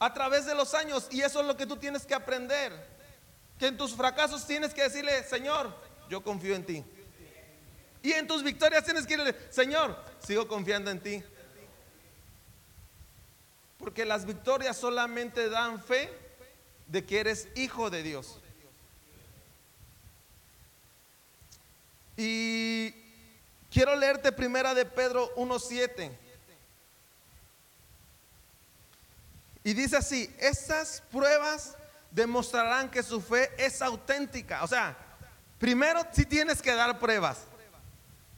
A 0.00 0.12
través 0.12 0.46
de 0.46 0.54
los 0.56 0.74
años. 0.74 1.06
Y 1.12 1.20
eso 1.20 1.40
es 1.40 1.46
lo 1.46 1.56
que 1.56 1.64
tú 1.66 1.76
tienes 1.76 2.04
que 2.04 2.14
aprender. 2.14 2.72
Que 3.58 3.68
en 3.68 3.76
tus 3.76 3.94
fracasos 3.94 4.44
tienes 4.46 4.74
que 4.74 4.82
decirle, 4.82 5.22
Señor, 5.22 5.72
yo 6.08 6.24
confío 6.24 6.56
en 6.56 6.66
ti. 6.66 6.84
Y 8.04 8.12
en 8.12 8.26
tus 8.26 8.42
victorias 8.42 8.84
tienes 8.84 9.06
que 9.06 9.16
decirle, 9.16 9.50
Señor, 9.50 9.98
sigo 10.22 10.46
confiando 10.46 10.90
en 10.90 11.00
ti. 11.00 11.24
Porque 13.78 14.04
las 14.04 14.26
victorias 14.26 14.76
solamente 14.76 15.48
dan 15.48 15.82
fe 15.82 16.12
de 16.86 17.02
que 17.06 17.20
eres 17.20 17.48
hijo 17.54 17.88
de 17.88 18.02
Dios. 18.02 18.42
Y 22.18 22.90
quiero 23.70 23.96
leerte 23.96 24.32
primera 24.32 24.74
de 24.74 24.84
Pedro 24.84 25.34
1.7. 25.36 26.14
Y 29.64 29.72
dice 29.72 29.96
así, 29.96 30.30
estas 30.38 31.00
pruebas 31.10 31.74
demostrarán 32.10 32.90
que 32.90 33.02
su 33.02 33.22
fe 33.22 33.50
es 33.56 33.80
auténtica. 33.80 34.62
O 34.62 34.66
sea, 34.66 34.94
primero 35.58 36.06
sí 36.12 36.26
tienes 36.26 36.60
que 36.60 36.74
dar 36.74 36.98
pruebas. 36.98 37.46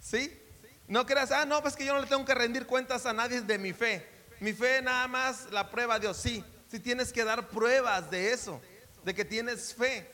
¿Sí? 0.08 0.40
No 0.86 1.04
creas, 1.04 1.32
ah, 1.32 1.44
no, 1.44 1.60
pues 1.62 1.74
que 1.74 1.84
yo 1.84 1.92
no 1.92 2.00
le 2.00 2.06
tengo 2.06 2.24
que 2.24 2.34
rendir 2.34 2.64
cuentas 2.64 3.06
a 3.06 3.12
nadie 3.12 3.40
de 3.40 3.58
mi 3.58 3.72
fe. 3.72 4.06
Mi 4.38 4.52
fe 4.52 4.80
nada 4.80 5.08
más 5.08 5.50
la 5.50 5.68
prueba 5.68 5.94
a 5.94 5.98
Dios. 5.98 6.16
Sí, 6.16 6.44
sí 6.70 6.78
tienes 6.78 7.12
que 7.12 7.24
dar 7.24 7.48
pruebas 7.48 8.08
de 8.08 8.32
eso, 8.32 8.60
de 9.04 9.14
que 9.14 9.24
tienes 9.24 9.74
fe. 9.74 10.08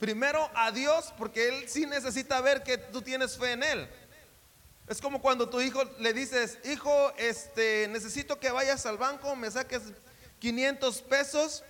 Primero 0.00 0.50
a 0.54 0.72
Dios, 0.72 1.14
porque 1.16 1.48
Él 1.48 1.68
sí 1.68 1.86
necesita 1.86 2.40
ver 2.40 2.64
que 2.64 2.76
tú 2.76 3.02
tienes 3.02 3.38
fe 3.38 3.52
en 3.52 3.62
Él. 3.62 3.88
Es 4.88 5.00
como 5.00 5.22
cuando 5.22 5.48
tu 5.48 5.60
hijo 5.60 5.84
le 6.00 6.12
dices, 6.12 6.58
hijo, 6.64 7.12
este, 7.18 7.86
necesito 7.86 8.40
que 8.40 8.50
vayas 8.50 8.84
al 8.84 8.98
banco, 8.98 9.36
me 9.36 9.48
saques 9.48 9.82
500 10.40 11.02
pesos 11.02 11.62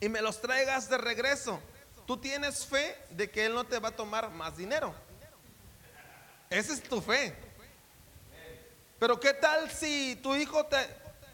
y 0.00 0.08
me 0.08 0.22
los 0.22 0.40
traigas 0.40 0.88
de 0.88 0.96
regreso. 0.96 1.60
Tú 2.06 2.16
tienes 2.16 2.64
fe 2.64 2.96
de 3.10 3.30
que 3.30 3.44
Él 3.44 3.52
no 3.52 3.64
te 3.64 3.78
va 3.78 3.88
a 3.90 3.96
tomar 3.96 4.30
más 4.30 4.56
dinero. 4.56 4.94
Esa 6.50 6.72
es 6.74 6.82
tu 6.82 7.00
fe. 7.00 7.34
Pero 8.98 9.18
¿qué 9.18 9.32
tal 9.32 9.70
si 9.70 10.16
tu 10.16 10.34
hijo 10.34 10.66
te 10.66 10.76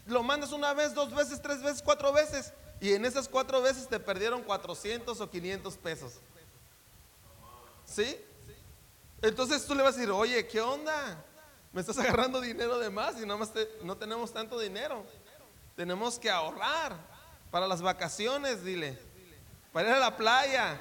lo 0.05 0.23
mandas 0.23 0.51
una 0.51 0.73
vez, 0.73 0.93
dos 0.93 1.13
veces, 1.13 1.41
tres 1.41 1.61
veces, 1.61 1.81
cuatro 1.81 2.13
veces 2.13 2.53
y 2.79 2.93
en 2.93 3.03
esas 3.03 3.27
cuatro 3.27 3.61
veces 3.61 3.87
te 3.89 3.99
perdieron 3.99 4.43
400 4.43 5.19
o 5.19 5.29
500 5.29 5.75
pesos? 5.77 6.13
¿Sí? 7.85 8.17
Entonces 9.21 9.65
tú 9.65 9.73
le 9.73 9.81
vas 9.81 9.95
a 9.95 9.97
decir, 9.97 10.11
oye, 10.11 10.47
¿qué 10.47 10.61
onda? 10.61 11.25
Me 11.73 11.81
estás 11.81 11.97
agarrando 11.97 12.39
dinero 12.39 12.77
de 12.77 12.89
más 12.91 13.17
y 13.17 13.21
nada 13.25 13.37
más 13.37 13.51
te- 13.51 13.67
no 13.83 13.97
tenemos 13.97 14.31
tanto 14.31 14.59
dinero. 14.59 15.03
Tenemos 15.75 16.19
que 16.19 16.29
ahorrar 16.29 16.95
para 17.51 17.67
las 17.67 17.81
vacaciones, 17.81 18.63
dile. 18.63 18.97
Para 19.73 19.89
ir 19.89 19.95
a 19.95 19.99
la 19.99 20.15
playa. 20.15 20.79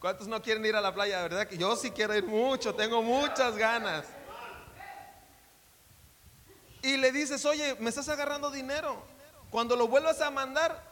¿Cuántos 0.00 0.26
no 0.26 0.40
quieren 0.40 0.64
ir 0.64 0.74
a 0.74 0.80
la 0.80 0.94
playa? 0.94 1.20
¿Verdad 1.20 1.46
que 1.46 1.58
yo 1.58 1.76
sí 1.76 1.90
quiero 1.90 2.16
ir 2.16 2.24
mucho? 2.24 2.74
Tengo 2.74 3.02
muchas 3.02 3.54
ganas. 3.54 4.06
Y 6.80 6.96
le 6.96 7.12
dices, 7.12 7.44
oye, 7.44 7.76
me 7.80 7.90
estás 7.90 8.08
agarrando 8.08 8.50
dinero. 8.50 9.04
Cuando 9.50 9.76
lo 9.76 9.88
vuelvas 9.88 10.22
a 10.22 10.30
mandar, 10.30 10.82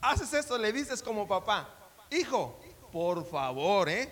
haces 0.00 0.32
esto, 0.32 0.56
le 0.56 0.72
dices 0.72 1.02
como 1.02 1.28
papá, 1.28 1.68
hijo, 2.10 2.58
por 2.90 3.28
favor, 3.28 3.90
¿eh? 3.90 4.10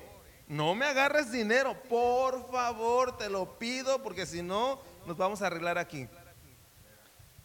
No 0.48 0.74
me 0.74 0.84
agarres 0.84 1.32
dinero, 1.32 1.74
por 1.88 2.50
favor, 2.50 3.16
te 3.16 3.30
lo 3.30 3.58
pido, 3.58 4.02
porque 4.02 4.26
si 4.26 4.42
no, 4.42 4.82
nos 5.06 5.16
vamos 5.16 5.40
a 5.40 5.46
arreglar 5.46 5.78
aquí. 5.78 6.06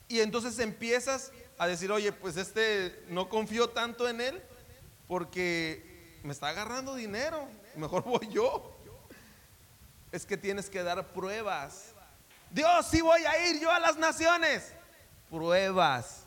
Y 0.10 0.20
entonces 0.20 0.60
empiezas 0.60 1.32
a 1.58 1.68
decir, 1.68 1.90
oye, 1.90 2.12
pues 2.12 2.36
este 2.36 3.06
no 3.08 3.30
confío 3.30 3.70
tanto 3.70 4.10
en 4.10 4.20
él, 4.20 4.44
porque 5.08 5.87
me 6.24 6.34
está 6.34 6.50
agarrando 6.50 6.96
dinero, 6.96 7.48
mejor 7.76 8.04
voy 8.04 8.28
yo. 8.30 8.76
Es 10.12 10.26
que 10.26 10.38
tienes 10.38 10.70
que 10.70 10.84
dar 10.84 11.06
pruebas. 11.08 11.94
Dios, 12.52 12.88
sí 12.88 13.02
voy 13.02 13.26
a 13.26 13.50
ir 13.50 13.60
yo 13.60 13.72
a 13.72 13.80
las 13.80 13.98
naciones. 13.98 14.72
Pruebas. 15.30 16.24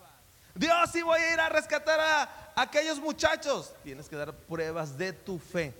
Dios, 0.54 0.90
sí 0.92 1.02
voy 1.02 1.20
a 1.20 1.32
ir 1.32 1.40
a 1.40 1.48
rescatar 1.48 1.98
a 2.00 2.52
aquellos 2.54 2.98
muchachos. 2.98 3.74
Tienes 3.82 4.08
que 4.08 4.16
dar 4.16 4.34
pruebas 4.34 4.98
de 4.98 5.12
tu 5.12 5.38
fe. 5.38 5.74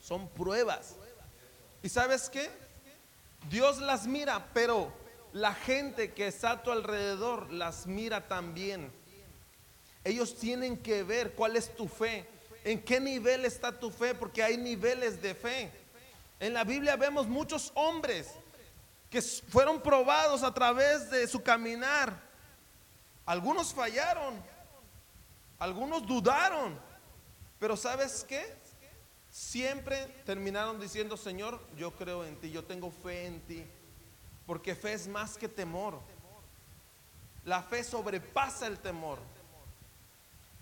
Son 0.00 0.28
pruebas. 0.28 0.94
¿Y 1.82 1.88
sabes 1.88 2.30
qué? 2.30 2.50
Dios 3.50 3.78
las 3.78 4.06
mira, 4.06 4.46
pero 4.54 4.92
la 5.32 5.54
gente 5.54 6.12
que 6.12 6.26
está 6.26 6.52
a 6.52 6.62
tu 6.62 6.70
alrededor 6.70 7.52
las 7.52 7.86
mira 7.86 8.28
también. 8.28 8.92
Ellos 10.04 10.36
tienen 10.36 10.76
que 10.76 11.02
ver 11.02 11.32
cuál 11.32 11.56
es 11.56 11.74
tu 11.74 11.88
fe, 11.88 12.28
en 12.64 12.82
qué 12.82 13.00
nivel 13.00 13.44
está 13.44 13.72
tu 13.78 13.90
fe, 13.90 14.14
porque 14.14 14.42
hay 14.42 14.56
niveles 14.56 15.20
de 15.20 15.34
fe. 15.34 15.70
En 16.40 16.54
la 16.54 16.64
Biblia 16.64 16.96
vemos 16.96 17.26
muchos 17.26 17.70
hombres 17.74 18.30
que 19.10 19.20
fueron 19.20 19.80
probados 19.80 20.42
a 20.42 20.52
través 20.52 21.10
de 21.10 21.26
su 21.26 21.42
caminar. 21.42 22.18
Algunos 23.26 23.72
fallaron, 23.72 24.42
Algunos 25.62 26.04
dudaron, 26.04 26.76
pero 27.60 27.76
¿sabes 27.76 28.26
qué? 28.28 28.52
Siempre 29.30 30.08
terminaron 30.26 30.80
diciendo, 30.80 31.16
Señor, 31.16 31.60
yo 31.76 31.92
creo 31.92 32.24
en 32.24 32.34
ti, 32.40 32.50
yo 32.50 32.64
tengo 32.64 32.90
fe 32.90 33.26
en 33.26 33.40
ti, 33.42 33.64
porque 34.44 34.74
fe 34.74 34.94
es 34.94 35.06
más 35.06 35.36
que 35.36 35.48
temor. 35.48 36.00
La 37.44 37.62
fe 37.62 37.84
sobrepasa 37.84 38.66
el 38.66 38.80
temor. 38.80 39.20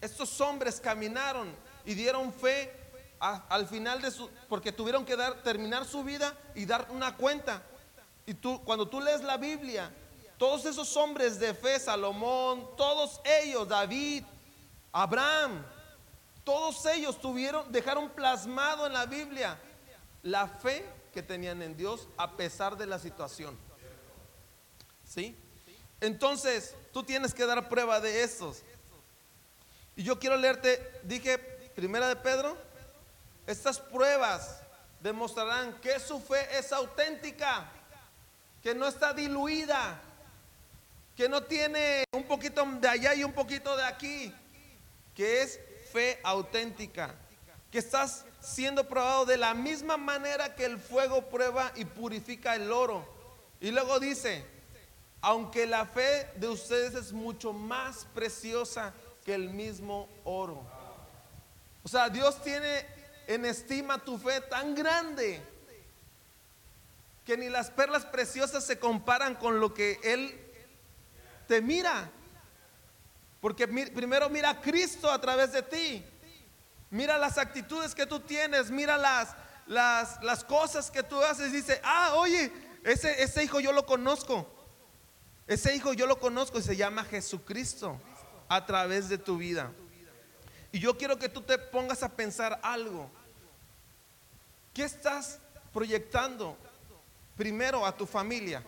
Estos 0.02 0.38
hombres 0.42 0.78
caminaron 0.78 1.48
y 1.90 1.94
dieron 1.94 2.32
fe 2.32 2.72
al 3.18 3.66
final 3.66 4.00
de 4.00 4.12
su, 4.12 4.30
porque 4.48 4.70
tuvieron 4.70 5.04
que 5.04 5.16
dar, 5.16 5.42
terminar 5.42 5.84
su 5.84 6.04
vida 6.04 6.38
y 6.54 6.64
dar 6.64 6.86
una 6.90 7.16
cuenta. 7.16 7.64
Y 8.26 8.34
tú, 8.34 8.62
cuando 8.62 8.86
tú 8.86 9.00
lees 9.00 9.22
la 9.22 9.36
Biblia, 9.36 9.92
todos 10.38 10.66
esos 10.66 10.96
hombres 10.96 11.40
de 11.40 11.52
fe, 11.52 11.80
Salomón, 11.80 12.76
todos 12.76 13.20
ellos, 13.24 13.66
David, 13.68 14.22
Abraham, 14.92 15.64
todos 16.44 16.86
ellos 16.86 17.20
tuvieron, 17.20 17.72
dejaron 17.72 18.08
plasmado 18.10 18.86
en 18.86 18.92
la 18.92 19.06
Biblia 19.06 19.58
la 20.22 20.46
fe 20.46 20.88
que 21.12 21.24
tenían 21.24 21.60
en 21.60 21.76
Dios 21.76 22.06
a 22.16 22.36
pesar 22.36 22.76
de 22.76 22.86
la 22.86 23.00
situación. 23.00 23.58
¿Sí? 25.04 25.36
Entonces, 26.00 26.76
tú 26.92 27.02
tienes 27.02 27.34
que 27.34 27.46
dar 27.46 27.68
prueba 27.68 27.98
de 27.98 28.22
esos. 28.22 28.62
Y 29.96 30.04
yo 30.04 30.20
quiero 30.20 30.36
leerte, 30.36 31.00
dije, 31.02 31.49
primera 31.74 32.08
de 32.08 32.16
Pedro, 32.16 32.56
estas 33.46 33.78
pruebas 33.78 34.60
demostrarán 35.00 35.80
que 35.80 35.98
su 35.98 36.20
fe 36.20 36.58
es 36.58 36.72
auténtica, 36.72 37.70
que 38.62 38.74
no 38.74 38.86
está 38.86 39.12
diluida, 39.12 40.00
que 41.16 41.28
no 41.28 41.42
tiene 41.42 42.04
un 42.12 42.24
poquito 42.24 42.64
de 42.64 42.88
allá 42.88 43.14
y 43.14 43.24
un 43.24 43.32
poquito 43.32 43.76
de 43.76 43.84
aquí, 43.84 44.34
que 45.14 45.42
es 45.42 45.58
fe 45.92 46.20
auténtica, 46.22 47.14
que 47.70 47.78
estás 47.78 48.24
siendo 48.40 48.88
probado 48.88 49.26
de 49.26 49.36
la 49.36 49.54
misma 49.54 49.96
manera 49.96 50.54
que 50.54 50.64
el 50.64 50.78
fuego 50.78 51.28
prueba 51.28 51.72
y 51.76 51.84
purifica 51.84 52.54
el 52.54 52.70
oro. 52.72 53.06
Y 53.60 53.70
luego 53.70 54.00
dice, 54.00 54.44
aunque 55.20 55.66
la 55.66 55.86
fe 55.86 56.30
de 56.36 56.48
ustedes 56.48 56.94
es 56.94 57.12
mucho 57.12 57.52
más 57.52 58.06
preciosa 58.14 58.94
que 59.24 59.34
el 59.34 59.50
mismo 59.50 60.08
oro. 60.24 60.79
O 61.82 61.88
sea, 61.88 62.08
Dios 62.08 62.42
tiene 62.42 62.86
en 63.26 63.44
estima 63.44 63.98
tu 63.98 64.18
fe 64.18 64.40
tan 64.40 64.74
grande 64.74 65.42
que 67.24 67.36
ni 67.36 67.48
las 67.48 67.70
perlas 67.70 68.04
preciosas 68.04 68.64
se 68.64 68.78
comparan 68.78 69.34
con 69.34 69.60
lo 69.60 69.72
que 69.72 70.00
Él 70.02 70.38
te 71.46 71.60
mira. 71.60 72.10
Porque 73.40 73.66
primero 73.66 74.28
mira 74.28 74.50
a 74.50 74.60
Cristo 74.60 75.10
a 75.10 75.20
través 75.20 75.52
de 75.52 75.62
ti. 75.62 76.04
Mira 76.90 77.16
las 77.18 77.38
actitudes 77.38 77.94
que 77.94 78.04
tú 78.04 78.20
tienes, 78.20 78.70
mira 78.70 78.98
las, 78.98 79.34
las, 79.66 80.22
las 80.22 80.44
cosas 80.44 80.90
que 80.90 81.02
tú 81.02 81.20
haces. 81.22 81.52
Dice, 81.52 81.80
ah, 81.84 82.14
oye, 82.16 82.52
ese, 82.84 83.22
ese 83.22 83.44
hijo 83.44 83.60
yo 83.60 83.72
lo 83.72 83.86
conozco. 83.86 84.46
Ese 85.46 85.74
hijo 85.74 85.92
yo 85.92 86.06
lo 86.06 86.18
conozco 86.18 86.58
y 86.58 86.62
se 86.62 86.76
llama 86.76 87.04
Jesucristo 87.04 87.98
a 88.48 88.66
través 88.66 89.08
de 89.08 89.18
tu 89.18 89.36
vida. 89.38 89.72
Y 90.72 90.78
yo 90.78 90.96
quiero 90.96 91.18
que 91.18 91.28
tú 91.28 91.40
te 91.42 91.58
pongas 91.58 92.02
a 92.02 92.08
pensar 92.08 92.60
algo. 92.62 93.10
¿Qué 94.72 94.84
estás 94.84 95.38
proyectando 95.72 96.56
primero 97.36 97.84
a 97.84 97.96
tu 97.96 98.06
familia? 98.06 98.62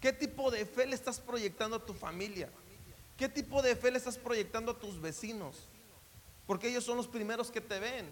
¿Qué 0.00 0.12
tipo 0.12 0.50
de 0.50 0.64
fe 0.66 0.86
le 0.86 0.94
estás 0.94 1.20
proyectando 1.20 1.76
a 1.76 1.84
tu 1.84 1.94
familia? 1.94 2.48
¿Qué 3.16 3.28
tipo 3.28 3.62
de 3.62 3.76
fe 3.76 3.90
le 3.90 3.98
estás 3.98 4.16
proyectando 4.18 4.72
a 4.72 4.78
tus 4.78 5.00
vecinos? 5.00 5.56
Porque 6.46 6.68
ellos 6.68 6.84
son 6.84 6.96
los 6.96 7.06
primeros 7.06 7.50
que 7.50 7.60
te 7.60 7.78
ven. 7.78 8.10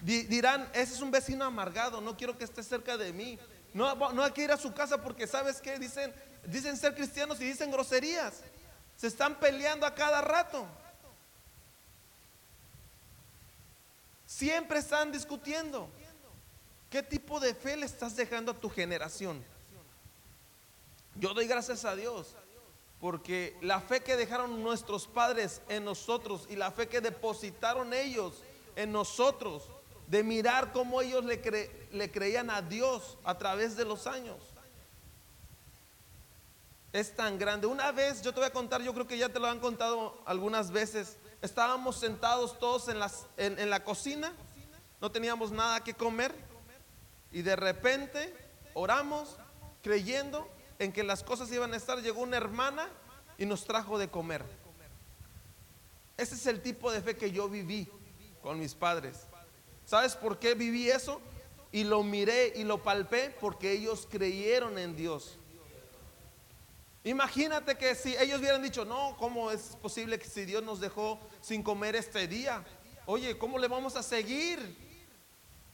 Di- 0.00 0.24
dirán, 0.24 0.68
ese 0.74 0.94
es 0.94 1.00
un 1.00 1.10
vecino 1.10 1.44
amargado, 1.44 2.00
no 2.00 2.16
quiero 2.16 2.36
que 2.36 2.44
esté 2.44 2.62
cerca 2.62 2.96
de 2.96 3.12
mí. 3.12 3.38
No, 3.72 3.94
no 4.12 4.22
hay 4.22 4.32
que 4.32 4.42
ir 4.42 4.52
a 4.52 4.56
su 4.56 4.74
casa 4.74 5.00
porque 5.02 5.26
sabes 5.26 5.60
que 5.60 5.78
dicen, 5.78 6.12
dicen 6.46 6.76
ser 6.76 6.94
cristianos 6.94 7.40
y 7.40 7.44
dicen 7.44 7.70
groserías. 7.70 8.40
Se 8.96 9.06
están 9.06 9.36
peleando 9.36 9.86
a 9.86 9.94
cada 9.94 10.20
rato. 10.20 10.66
Siempre 14.36 14.80
están 14.80 15.12
discutiendo. 15.12 15.88
¿Qué 16.90 17.04
tipo 17.04 17.38
de 17.38 17.54
fe 17.54 17.76
le 17.76 17.86
estás 17.86 18.16
dejando 18.16 18.50
a 18.50 18.54
tu 18.58 18.68
generación? 18.68 19.44
Yo 21.14 21.32
doy 21.34 21.46
gracias 21.46 21.84
a 21.84 21.94
Dios 21.94 22.34
porque 23.00 23.56
la 23.60 23.80
fe 23.80 24.02
que 24.02 24.16
dejaron 24.16 24.60
nuestros 24.60 25.06
padres 25.06 25.60
en 25.68 25.84
nosotros 25.84 26.46
y 26.50 26.56
la 26.56 26.72
fe 26.72 26.88
que 26.88 27.00
depositaron 27.00 27.92
ellos 27.94 28.42
en 28.74 28.90
nosotros, 28.90 29.62
de 30.08 30.24
mirar 30.24 30.72
cómo 30.72 31.00
ellos 31.00 31.24
le, 31.24 31.40
cre- 31.40 31.70
le 31.92 32.10
creían 32.10 32.50
a 32.50 32.60
Dios 32.60 33.16
a 33.22 33.38
través 33.38 33.76
de 33.76 33.84
los 33.84 34.08
años, 34.08 34.38
es 36.92 37.14
tan 37.14 37.38
grande. 37.38 37.68
Una 37.68 37.92
vez, 37.92 38.20
yo 38.22 38.32
te 38.32 38.40
voy 38.40 38.48
a 38.48 38.52
contar, 38.52 38.82
yo 38.82 38.92
creo 38.94 39.06
que 39.06 39.18
ya 39.18 39.28
te 39.28 39.38
lo 39.38 39.46
han 39.46 39.60
contado 39.60 40.18
algunas 40.26 40.70
veces, 40.72 41.18
estábamos 41.44 41.96
sentados 41.96 42.58
todos 42.58 42.88
en, 42.88 42.98
las, 42.98 43.26
en, 43.36 43.58
en 43.58 43.70
la 43.70 43.84
cocina, 43.84 44.32
no 45.00 45.10
teníamos 45.10 45.50
nada 45.52 45.84
que 45.84 45.94
comer 45.94 46.34
y 47.30 47.42
de 47.42 47.56
repente 47.56 48.34
oramos 48.72 49.36
creyendo 49.82 50.48
en 50.78 50.92
que 50.92 51.02
las 51.02 51.22
cosas 51.22 51.52
iban 51.52 51.74
a 51.74 51.76
estar. 51.76 52.00
Llegó 52.00 52.22
una 52.22 52.36
hermana 52.36 52.88
y 53.36 53.46
nos 53.46 53.64
trajo 53.64 53.98
de 53.98 54.08
comer. 54.08 54.44
Ese 56.16 56.34
es 56.34 56.46
el 56.46 56.62
tipo 56.62 56.90
de 56.92 57.02
fe 57.02 57.16
que 57.16 57.30
yo 57.30 57.48
viví 57.48 57.88
con 58.42 58.58
mis 58.58 58.74
padres. 58.74 59.26
¿Sabes 59.84 60.16
por 60.16 60.38
qué 60.38 60.54
viví 60.54 60.88
eso? 60.90 61.20
Y 61.72 61.84
lo 61.84 62.02
miré 62.02 62.52
y 62.56 62.64
lo 62.64 62.82
palpé 62.82 63.36
porque 63.40 63.72
ellos 63.72 64.06
creyeron 64.10 64.78
en 64.78 64.96
Dios. 64.96 65.38
Imagínate 67.04 67.76
que 67.76 67.94
si 67.94 68.16
ellos 68.16 68.40
hubieran 68.40 68.62
dicho, 68.62 68.84
no, 68.84 69.14
¿cómo 69.18 69.50
es 69.50 69.76
posible 69.82 70.18
que 70.18 70.26
si 70.26 70.46
Dios 70.46 70.62
nos 70.62 70.80
dejó 70.80 71.20
sin 71.42 71.62
comer 71.62 71.94
este 71.96 72.26
día? 72.26 72.64
Oye, 73.04 73.36
¿cómo 73.36 73.58
le 73.58 73.68
vamos 73.68 73.94
a 73.94 74.02
seguir? 74.02 74.76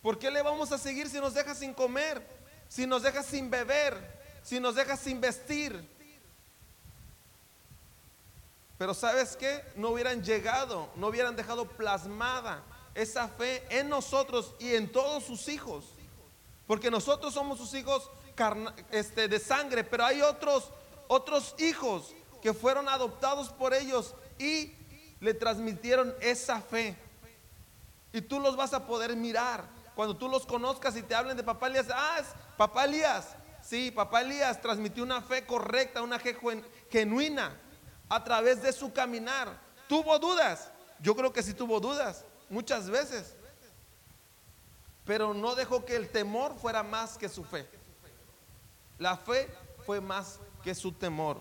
¿Por 0.02 0.18
qué 0.18 0.30
le 0.30 0.42
vamos 0.42 0.72
a 0.72 0.78
seguir 0.78 1.08
si 1.08 1.20
nos 1.20 1.34
deja 1.34 1.54
sin 1.54 1.72
comer? 1.72 2.26
Si 2.68 2.86
nos 2.86 3.02
deja 3.02 3.22
sin 3.22 3.48
beber? 3.48 4.20
Si 4.42 4.58
nos 4.58 4.74
deja 4.74 4.96
sin 4.96 5.20
vestir? 5.20 5.88
Pero 8.76 8.92
¿sabes 8.94 9.36
qué? 9.36 9.62
No 9.76 9.90
hubieran 9.90 10.24
llegado, 10.24 10.90
no 10.96 11.08
hubieran 11.08 11.36
dejado 11.36 11.66
plasmada 11.66 12.64
esa 12.94 13.28
fe 13.28 13.62
en 13.68 13.88
nosotros 13.88 14.54
y 14.58 14.74
en 14.74 14.90
todos 14.90 15.22
sus 15.22 15.48
hijos. 15.48 15.94
Porque 16.66 16.90
nosotros 16.90 17.34
somos 17.34 17.58
sus 17.58 17.74
hijos 17.74 18.10
este, 18.90 19.28
de 19.28 19.38
sangre, 19.38 19.84
pero 19.84 20.04
hay 20.04 20.22
otros, 20.22 20.70
otros 21.12 21.56
hijos 21.58 22.14
que 22.40 22.54
fueron 22.54 22.88
adoptados 22.88 23.48
por 23.48 23.74
ellos 23.74 24.14
y 24.38 24.72
le 25.18 25.34
transmitieron 25.34 26.14
esa 26.20 26.60
fe. 26.60 26.96
Y 28.12 28.20
tú 28.20 28.38
los 28.38 28.54
vas 28.54 28.72
a 28.74 28.86
poder 28.86 29.16
mirar. 29.16 29.64
Cuando 29.96 30.16
tú 30.16 30.28
los 30.28 30.46
conozcas 30.46 30.96
y 30.96 31.02
te 31.02 31.16
hablen 31.16 31.36
de 31.36 31.42
papá 31.42 31.66
Elías, 31.66 31.88
ah, 31.92 32.22
papá 32.56 32.84
Elías. 32.84 33.26
Sí, 33.60 33.90
papá 33.90 34.20
Elías 34.22 34.60
transmitió 34.60 35.02
una 35.02 35.20
fe 35.20 35.44
correcta, 35.44 36.00
una 36.00 36.20
fe 36.20 36.32
gen- 36.34 36.64
genuina 36.88 37.60
a 38.08 38.22
través 38.22 38.62
de 38.62 38.72
su 38.72 38.92
caminar. 38.92 39.48
¿Tuvo 39.88 40.16
dudas? 40.20 40.70
Yo 41.00 41.16
creo 41.16 41.32
que 41.32 41.42
sí 41.42 41.54
tuvo 41.54 41.80
dudas, 41.80 42.24
muchas 42.48 42.88
veces. 42.88 43.34
Pero 45.04 45.34
no 45.34 45.56
dejó 45.56 45.84
que 45.84 45.96
el 45.96 46.08
temor 46.08 46.54
fuera 46.56 46.84
más 46.84 47.18
que 47.18 47.28
su 47.28 47.42
fe. 47.42 47.68
La 48.96 49.16
fe 49.16 49.52
fue 49.84 50.00
más 50.00 50.38
que 50.62 50.74
su 50.74 50.92
temor. 50.92 51.38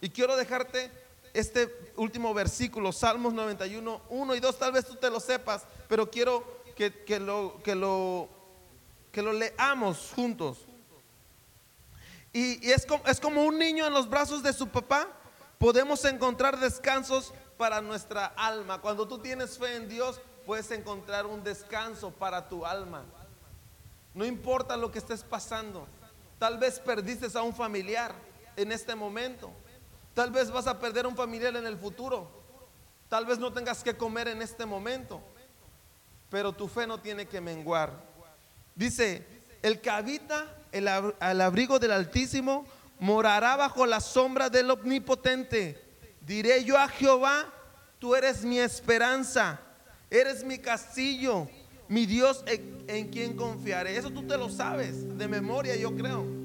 Y 0.00 0.10
quiero 0.10 0.36
dejarte 0.36 0.90
este 1.34 1.92
último 1.96 2.34
versículo, 2.34 2.92
Salmos 2.92 3.32
91, 3.34 4.02
1 4.08 4.34
y 4.34 4.40
2. 4.40 4.58
Tal 4.58 4.72
vez 4.72 4.86
tú 4.86 4.96
te 4.96 5.10
lo 5.10 5.20
sepas, 5.20 5.64
pero 5.88 6.10
quiero 6.10 6.62
que, 6.74 7.04
que 7.04 7.20
lo, 7.20 7.60
que, 7.62 7.74
lo, 7.74 8.28
que 9.12 9.22
lo 9.22 9.32
leamos 9.32 10.12
juntos. 10.14 10.58
Y, 12.32 12.66
y 12.66 12.70
es, 12.70 12.86
como, 12.86 13.04
es 13.06 13.20
como 13.20 13.44
un 13.44 13.58
niño 13.58 13.86
en 13.86 13.92
los 13.92 14.08
brazos 14.08 14.42
de 14.42 14.52
su 14.52 14.68
papá. 14.68 15.08
Podemos 15.58 16.04
encontrar 16.04 16.58
descansos 16.58 17.34
para 17.58 17.80
nuestra 17.80 18.26
alma. 18.26 18.80
Cuando 18.80 19.06
tú 19.06 19.18
tienes 19.18 19.58
fe 19.58 19.76
en 19.76 19.88
Dios, 19.88 20.20
puedes 20.46 20.70
encontrar 20.70 21.26
un 21.26 21.44
descanso 21.44 22.10
para 22.10 22.48
tu 22.48 22.64
alma. 22.64 23.04
No 24.14 24.24
importa 24.24 24.76
lo 24.76 24.90
que 24.90 24.98
estés 24.98 25.22
pasando. 25.22 25.86
Tal 26.38 26.58
vez 26.58 26.80
perdiste 26.80 27.26
a 27.36 27.42
un 27.42 27.54
familiar 27.54 28.14
en 28.56 28.72
este 28.72 28.94
momento. 28.94 29.50
Tal 30.14 30.30
vez 30.30 30.50
vas 30.50 30.66
a 30.66 30.78
perder 30.78 31.06
un 31.06 31.16
familiar 31.16 31.56
en 31.56 31.66
el 31.66 31.76
futuro. 31.76 32.30
Tal 33.08 33.26
vez 33.26 33.38
no 33.38 33.52
tengas 33.52 33.82
que 33.82 33.96
comer 33.96 34.28
en 34.28 34.42
este 34.42 34.66
momento. 34.66 35.20
Pero 36.28 36.52
tu 36.52 36.68
fe 36.68 36.86
no 36.86 37.00
tiene 37.00 37.26
que 37.26 37.40
menguar. 37.40 37.92
Dice, 38.74 39.26
el 39.62 39.80
que 39.80 39.90
habita 39.90 40.46
el 40.72 40.86
al 40.86 41.40
abrigo 41.40 41.78
del 41.78 41.90
Altísimo 41.90 42.66
morará 42.98 43.56
bajo 43.56 43.86
la 43.86 44.00
sombra 44.00 44.48
del 44.48 44.70
Omnipotente. 44.70 45.82
Diré 46.20 46.64
yo 46.64 46.78
a 46.78 46.88
Jehová, 46.88 47.52
Tú 48.00 48.14
eres 48.14 48.44
mi 48.46 48.58
esperanza, 48.58 49.60
eres 50.08 50.42
mi 50.42 50.58
castillo, 50.58 51.46
mi 51.86 52.06
Dios 52.06 52.42
en, 52.46 52.82
en 52.88 53.08
quien 53.08 53.36
confiaré. 53.36 53.94
Eso 53.94 54.10
tú 54.10 54.26
te 54.26 54.38
lo 54.38 54.48
sabes 54.48 55.18
de 55.18 55.28
memoria, 55.28 55.76
yo 55.76 55.94
creo. 55.94 56.39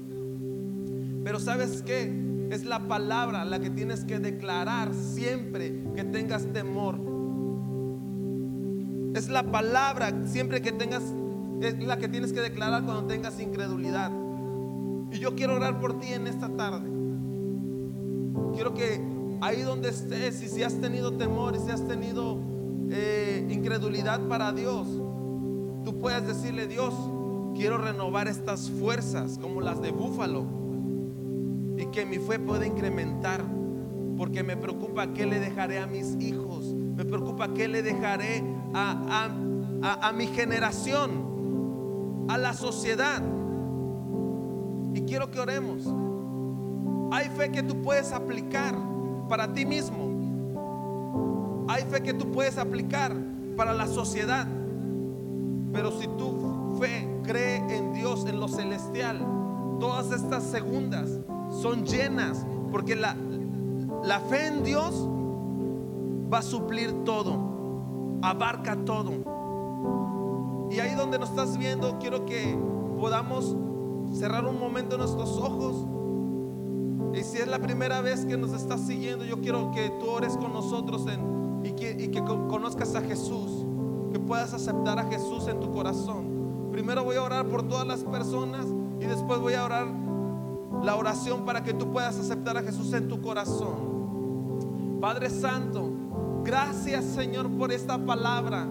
Pero 1.26 1.40
sabes 1.40 1.82
qué? 1.82 2.48
Es 2.52 2.64
la 2.64 2.86
palabra 2.86 3.44
la 3.44 3.58
que 3.58 3.68
tienes 3.68 4.04
que 4.04 4.20
declarar 4.20 4.94
siempre 4.94 5.82
que 5.96 6.04
tengas 6.04 6.46
temor. 6.52 7.00
Es 9.12 9.28
la 9.28 9.42
palabra 9.42 10.24
siempre 10.24 10.62
que 10.62 10.70
tengas, 10.70 11.02
es 11.60 11.82
la 11.84 11.96
que 11.96 12.06
tienes 12.06 12.32
que 12.32 12.40
declarar 12.40 12.84
cuando 12.84 13.06
tengas 13.06 13.40
incredulidad. 13.40 14.12
Y 15.10 15.18
yo 15.18 15.34
quiero 15.34 15.56
orar 15.56 15.80
por 15.80 15.98
ti 15.98 16.12
en 16.12 16.28
esta 16.28 16.48
tarde. 16.48 16.88
Quiero 18.54 18.72
que 18.74 19.02
ahí 19.40 19.62
donde 19.62 19.88
estés, 19.88 20.40
y 20.44 20.48
si 20.48 20.62
has 20.62 20.80
tenido 20.80 21.14
temor 21.14 21.56
y 21.56 21.58
si 21.58 21.72
has 21.72 21.84
tenido 21.88 22.38
eh, 22.88 23.44
incredulidad 23.50 24.20
para 24.28 24.52
Dios, 24.52 24.86
tú 25.84 25.98
puedas 26.00 26.24
decirle, 26.24 26.68
Dios, 26.68 26.94
quiero 27.56 27.78
renovar 27.78 28.28
estas 28.28 28.70
fuerzas 28.70 29.40
como 29.40 29.60
las 29.60 29.82
de 29.82 29.90
búfalo 29.90 30.65
y 31.76 31.86
que 31.86 32.06
mi 32.06 32.18
fe 32.18 32.38
pueda 32.38 32.66
incrementar, 32.66 33.44
porque 34.16 34.42
me 34.42 34.56
preocupa 34.56 35.12
qué 35.12 35.26
le 35.26 35.40
dejaré 35.40 35.78
a 35.78 35.86
mis 35.86 36.16
hijos, 36.20 36.74
me 36.74 37.04
preocupa 37.04 37.52
qué 37.52 37.68
le 37.68 37.82
dejaré 37.82 38.42
a, 38.72 39.28
a, 39.82 39.86
a, 39.86 40.08
a 40.08 40.12
mi 40.12 40.26
generación, 40.26 42.24
a 42.28 42.38
la 42.38 42.54
sociedad. 42.54 43.22
Y 44.94 45.02
quiero 45.02 45.30
que 45.30 45.38
oremos. 45.38 45.86
Hay 47.12 47.28
fe 47.28 47.52
que 47.52 47.62
tú 47.62 47.82
puedes 47.82 48.10
aplicar 48.12 48.74
para 49.28 49.52
ti 49.52 49.66
mismo. 49.66 51.66
Hay 51.68 51.82
fe 51.84 52.02
que 52.02 52.14
tú 52.14 52.32
puedes 52.32 52.56
aplicar 52.56 53.14
para 53.56 53.74
la 53.74 53.86
sociedad. 53.86 54.48
Pero 55.72 55.92
si 56.00 56.06
tu 56.06 56.78
fe 56.80 57.06
cree 57.22 57.56
en 57.56 57.92
Dios, 57.92 58.24
en 58.26 58.40
lo 58.40 58.48
celestial, 58.48 59.18
todas 59.78 60.10
estas 60.12 60.44
segundas 60.44 61.20
son 61.50 61.84
llenas. 61.84 62.46
Porque 62.70 62.96
la, 62.96 63.16
la 64.04 64.20
fe 64.20 64.46
en 64.46 64.64
Dios 64.64 65.08
va 66.32 66.38
a 66.38 66.42
suplir 66.42 67.04
todo, 67.04 68.18
abarca 68.22 68.76
todo. 68.84 69.12
Y 70.70 70.80
ahí 70.80 70.94
donde 70.94 71.18
nos 71.18 71.30
estás 71.30 71.56
viendo, 71.58 71.98
quiero 71.98 72.26
que 72.26 72.58
podamos 72.98 73.56
cerrar 74.12 74.44
un 74.46 74.58
momento 74.58 74.98
nuestros 74.98 75.38
ojos. 75.38 75.86
Y 77.14 77.22
si 77.22 77.38
es 77.38 77.48
la 77.48 77.58
primera 77.58 78.00
vez 78.00 78.24
que 78.26 78.36
nos 78.36 78.52
estás 78.52 78.80
siguiendo, 78.80 79.24
yo 79.24 79.40
quiero 79.40 79.70
que 79.70 79.90
tú 80.00 80.08
ores 80.10 80.36
con 80.36 80.52
nosotros 80.52 81.06
y 81.62 81.72
que 81.72 82.22
conozcas 82.24 82.94
a 82.94 83.00
Jesús, 83.00 83.64
que 84.12 84.18
puedas 84.18 84.52
aceptar 84.52 84.98
a 84.98 85.04
Jesús 85.04 85.46
en 85.48 85.60
tu 85.60 85.70
corazón. 85.72 86.68
Primero 86.72 87.04
voy 87.04 87.16
a 87.16 87.22
orar 87.22 87.46
por 87.46 87.66
todas 87.66 87.86
las 87.86 88.04
personas 88.04 88.66
y 89.00 89.06
después 89.06 89.40
voy 89.40 89.54
a 89.54 89.64
orar 89.64 89.86
la 90.86 90.94
oración 90.94 91.44
para 91.44 91.64
que 91.64 91.74
tú 91.74 91.90
puedas 91.90 92.16
aceptar 92.16 92.56
a 92.56 92.62
Jesús 92.62 92.92
en 92.92 93.08
tu 93.08 93.20
corazón. 93.20 94.98
Padre 95.00 95.28
Santo, 95.30 95.90
gracias 96.44 97.04
Señor 97.04 97.50
por 97.58 97.72
esta 97.72 97.98
palabra. 97.98 98.68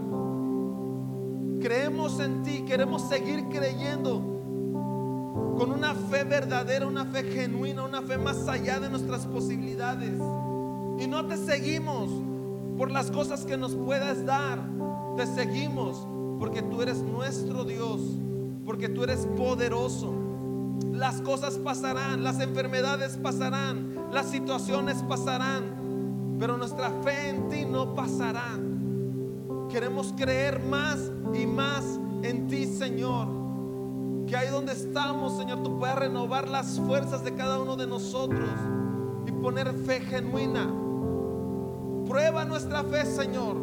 Creemos 1.60 2.22
en 2.22 2.42
ti, 2.42 2.62
queremos 2.62 3.02
seguir 3.10 3.50
creyendo 3.50 4.22
con 5.58 5.74
una 5.74 5.94
fe 5.94 6.24
verdadera, 6.24 6.88
una 6.88 7.04
fe 7.04 7.24
genuina, 7.24 7.84
una 7.84 8.02
fe 8.02 8.18
más 8.18 8.48
allá 8.48 8.80
de 8.80 8.90
nuestras 8.90 9.26
posibilidades. 9.26 10.18
Y 10.98 11.08
no 11.08 11.26
te 11.26 11.36
seguimos 11.36 12.10
por 12.78 12.92
las 12.92 13.12
cosas 13.12 13.44
que 13.44 13.58
nos 13.58 13.76
puedas 13.76 14.26
dar, 14.26 14.60
te 15.18 15.28
seguimos 15.28 16.08
porque 16.40 16.62
tú 16.62 16.82
eres 16.82 17.02
nuestro 17.02 17.66
Dios, 17.66 18.00
porque 18.66 18.88
tú 18.88 19.04
eres 19.04 19.28
poderoso. 19.36 20.25
Las 20.92 21.22
cosas 21.22 21.58
pasarán, 21.58 22.24
las 22.24 22.40
enfermedades 22.40 23.18
pasarán, 23.18 23.96
las 24.12 24.30
situaciones 24.30 25.04
pasarán, 25.04 26.38
pero 26.40 26.58
nuestra 26.58 26.90
fe 27.04 27.30
en 27.30 27.50
ti 27.50 27.66
no 27.66 27.94
pasará. 27.96 28.60
Queremos 29.70 30.14
creer 30.18 30.62
más 30.64 31.12
y 31.34 31.46
más 31.46 31.84
en 32.24 32.48
ti, 32.48 32.66
Señor. 32.66 33.28
Que 34.28 34.36
ahí 34.36 34.50
donde 34.50 34.74
estamos, 34.74 35.38
Señor, 35.38 35.64
tú 35.64 35.78
puedas 35.78 35.98
renovar 35.98 36.48
las 36.48 36.80
fuerzas 36.80 37.24
de 37.24 37.36
cada 37.36 37.60
uno 37.60 37.76
de 37.76 37.88
nosotros 37.88 38.50
y 39.28 39.32
poner 39.32 39.74
fe 39.74 40.02
genuina. 40.02 40.66
Prueba 42.08 42.46
nuestra 42.46 42.84
fe, 42.84 43.06
Señor. 43.06 43.58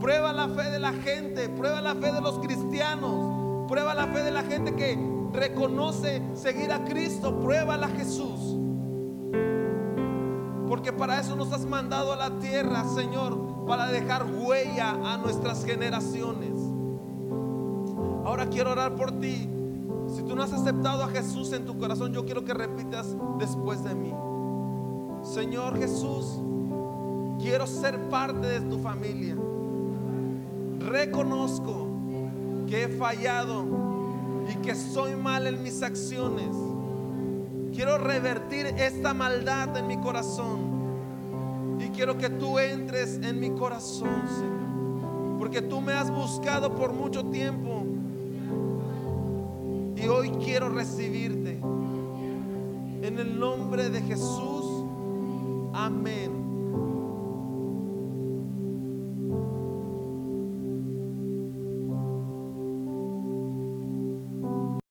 Prueba 0.00 0.32
la 0.32 0.48
fe 0.48 0.70
de 0.70 0.78
la 0.78 0.92
gente, 0.92 1.48
prueba 1.48 1.80
la 1.80 1.94
fe 1.94 2.12
de 2.12 2.20
los 2.20 2.38
cristianos, 2.40 3.68
prueba 3.68 3.94
la 3.94 4.06
fe 4.08 4.22
de 4.22 4.30
la 4.30 4.42
gente 4.42 4.74
que 4.74 5.13
reconoce 5.34 6.22
seguir 6.34 6.72
a 6.72 6.84
Cristo, 6.84 7.40
pruébala 7.40 7.88
Jesús. 7.88 8.56
Porque 10.68 10.92
para 10.92 11.20
eso 11.20 11.36
nos 11.36 11.52
has 11.52 11.66
mandado 11.66 12.12
a 12.12 12.16
la 12.16 12.38
tierra, 12.38 12.84
Señor, 12.94 13.66
para 13.66 13.88
dejar 13.88 14.24
huella 14.24 14.90
a 14.90 15.18
nuestras 15.18 15.64
generaciones. 15.64 16.52
Ahora 18.24 18.48
quiero 18.48 18.72
orar 18.72 18.94
por 18.94 19.12
ti. 19.20 19.50
Si 20.06 20.22
tú 20.22 20.34
no 20.34 20.42
has 20.42 20.52
aceptado 20.52 21.02
a 21.02 21.08
Jesús 21.08 21.52
en 21.52 21.64
tu 21.64 21.78
corazón, 21.78 22.12
yo 22.12 22.24
quiero 22.24 22.44
que 22.44 22.54
repitas 22.54 23.16
después 23.38 23.82
de 23.84 23.94
mí. 23.94 24.14
Señor 25.22 25.78
Jesús, 25.78 26.40
quiero 27.38 27.66
ser 27.66 28.08
parte 28.08 28.46
de 28.46 28.60
tu 28.62 28.78
familia. 28.78 29.36
Reconozco 30.78 31.88
que 32.66 32.84
he 32.84 32.88
fallado 32.88 33.93
y 34.50 34.56
que 34.56 34.74
soy 34.74 35.14
mal 35.16 35.46
en 35.46 35.62
mis 35.62 35.82
acciones. 35.82 36.54
Quiero 37.74 37.98
revertir 37.98 38.66
esta 38.66 39.14
maldad 39.14 39.76
en 39.76 39.86
mi 39.86 39.96
corazón. 39.98 40.74
Y 41.80 41.88
quiero 41.88 42.16
que 42.16 42.30
tú 42.30 42.58
entres 42.58 43.18
en 43.22 43.40
mi 43.40 43.50
corazón, 43.50 44.22
Señor. 44.28 45.38
Porque 45.38 45.60
tú 45.60 45.80
me 45.80 45.92
has 45.92 46.10
buscado 46.10 46.74
por 46.74 46.92
mucho 46.92 47.24
tiempo. 47.26 47.84
Y 49.96 50.06
hoy 50.06 50.30
quiero 50.44 50.68
recibirte. 50.68 51.58
En 53.02 53.18
el 53.18 53.38
nombre 53.38 53.90
de 53.90 54.00
Jesús. 54.02 54.84
Amén. 55.72 56.33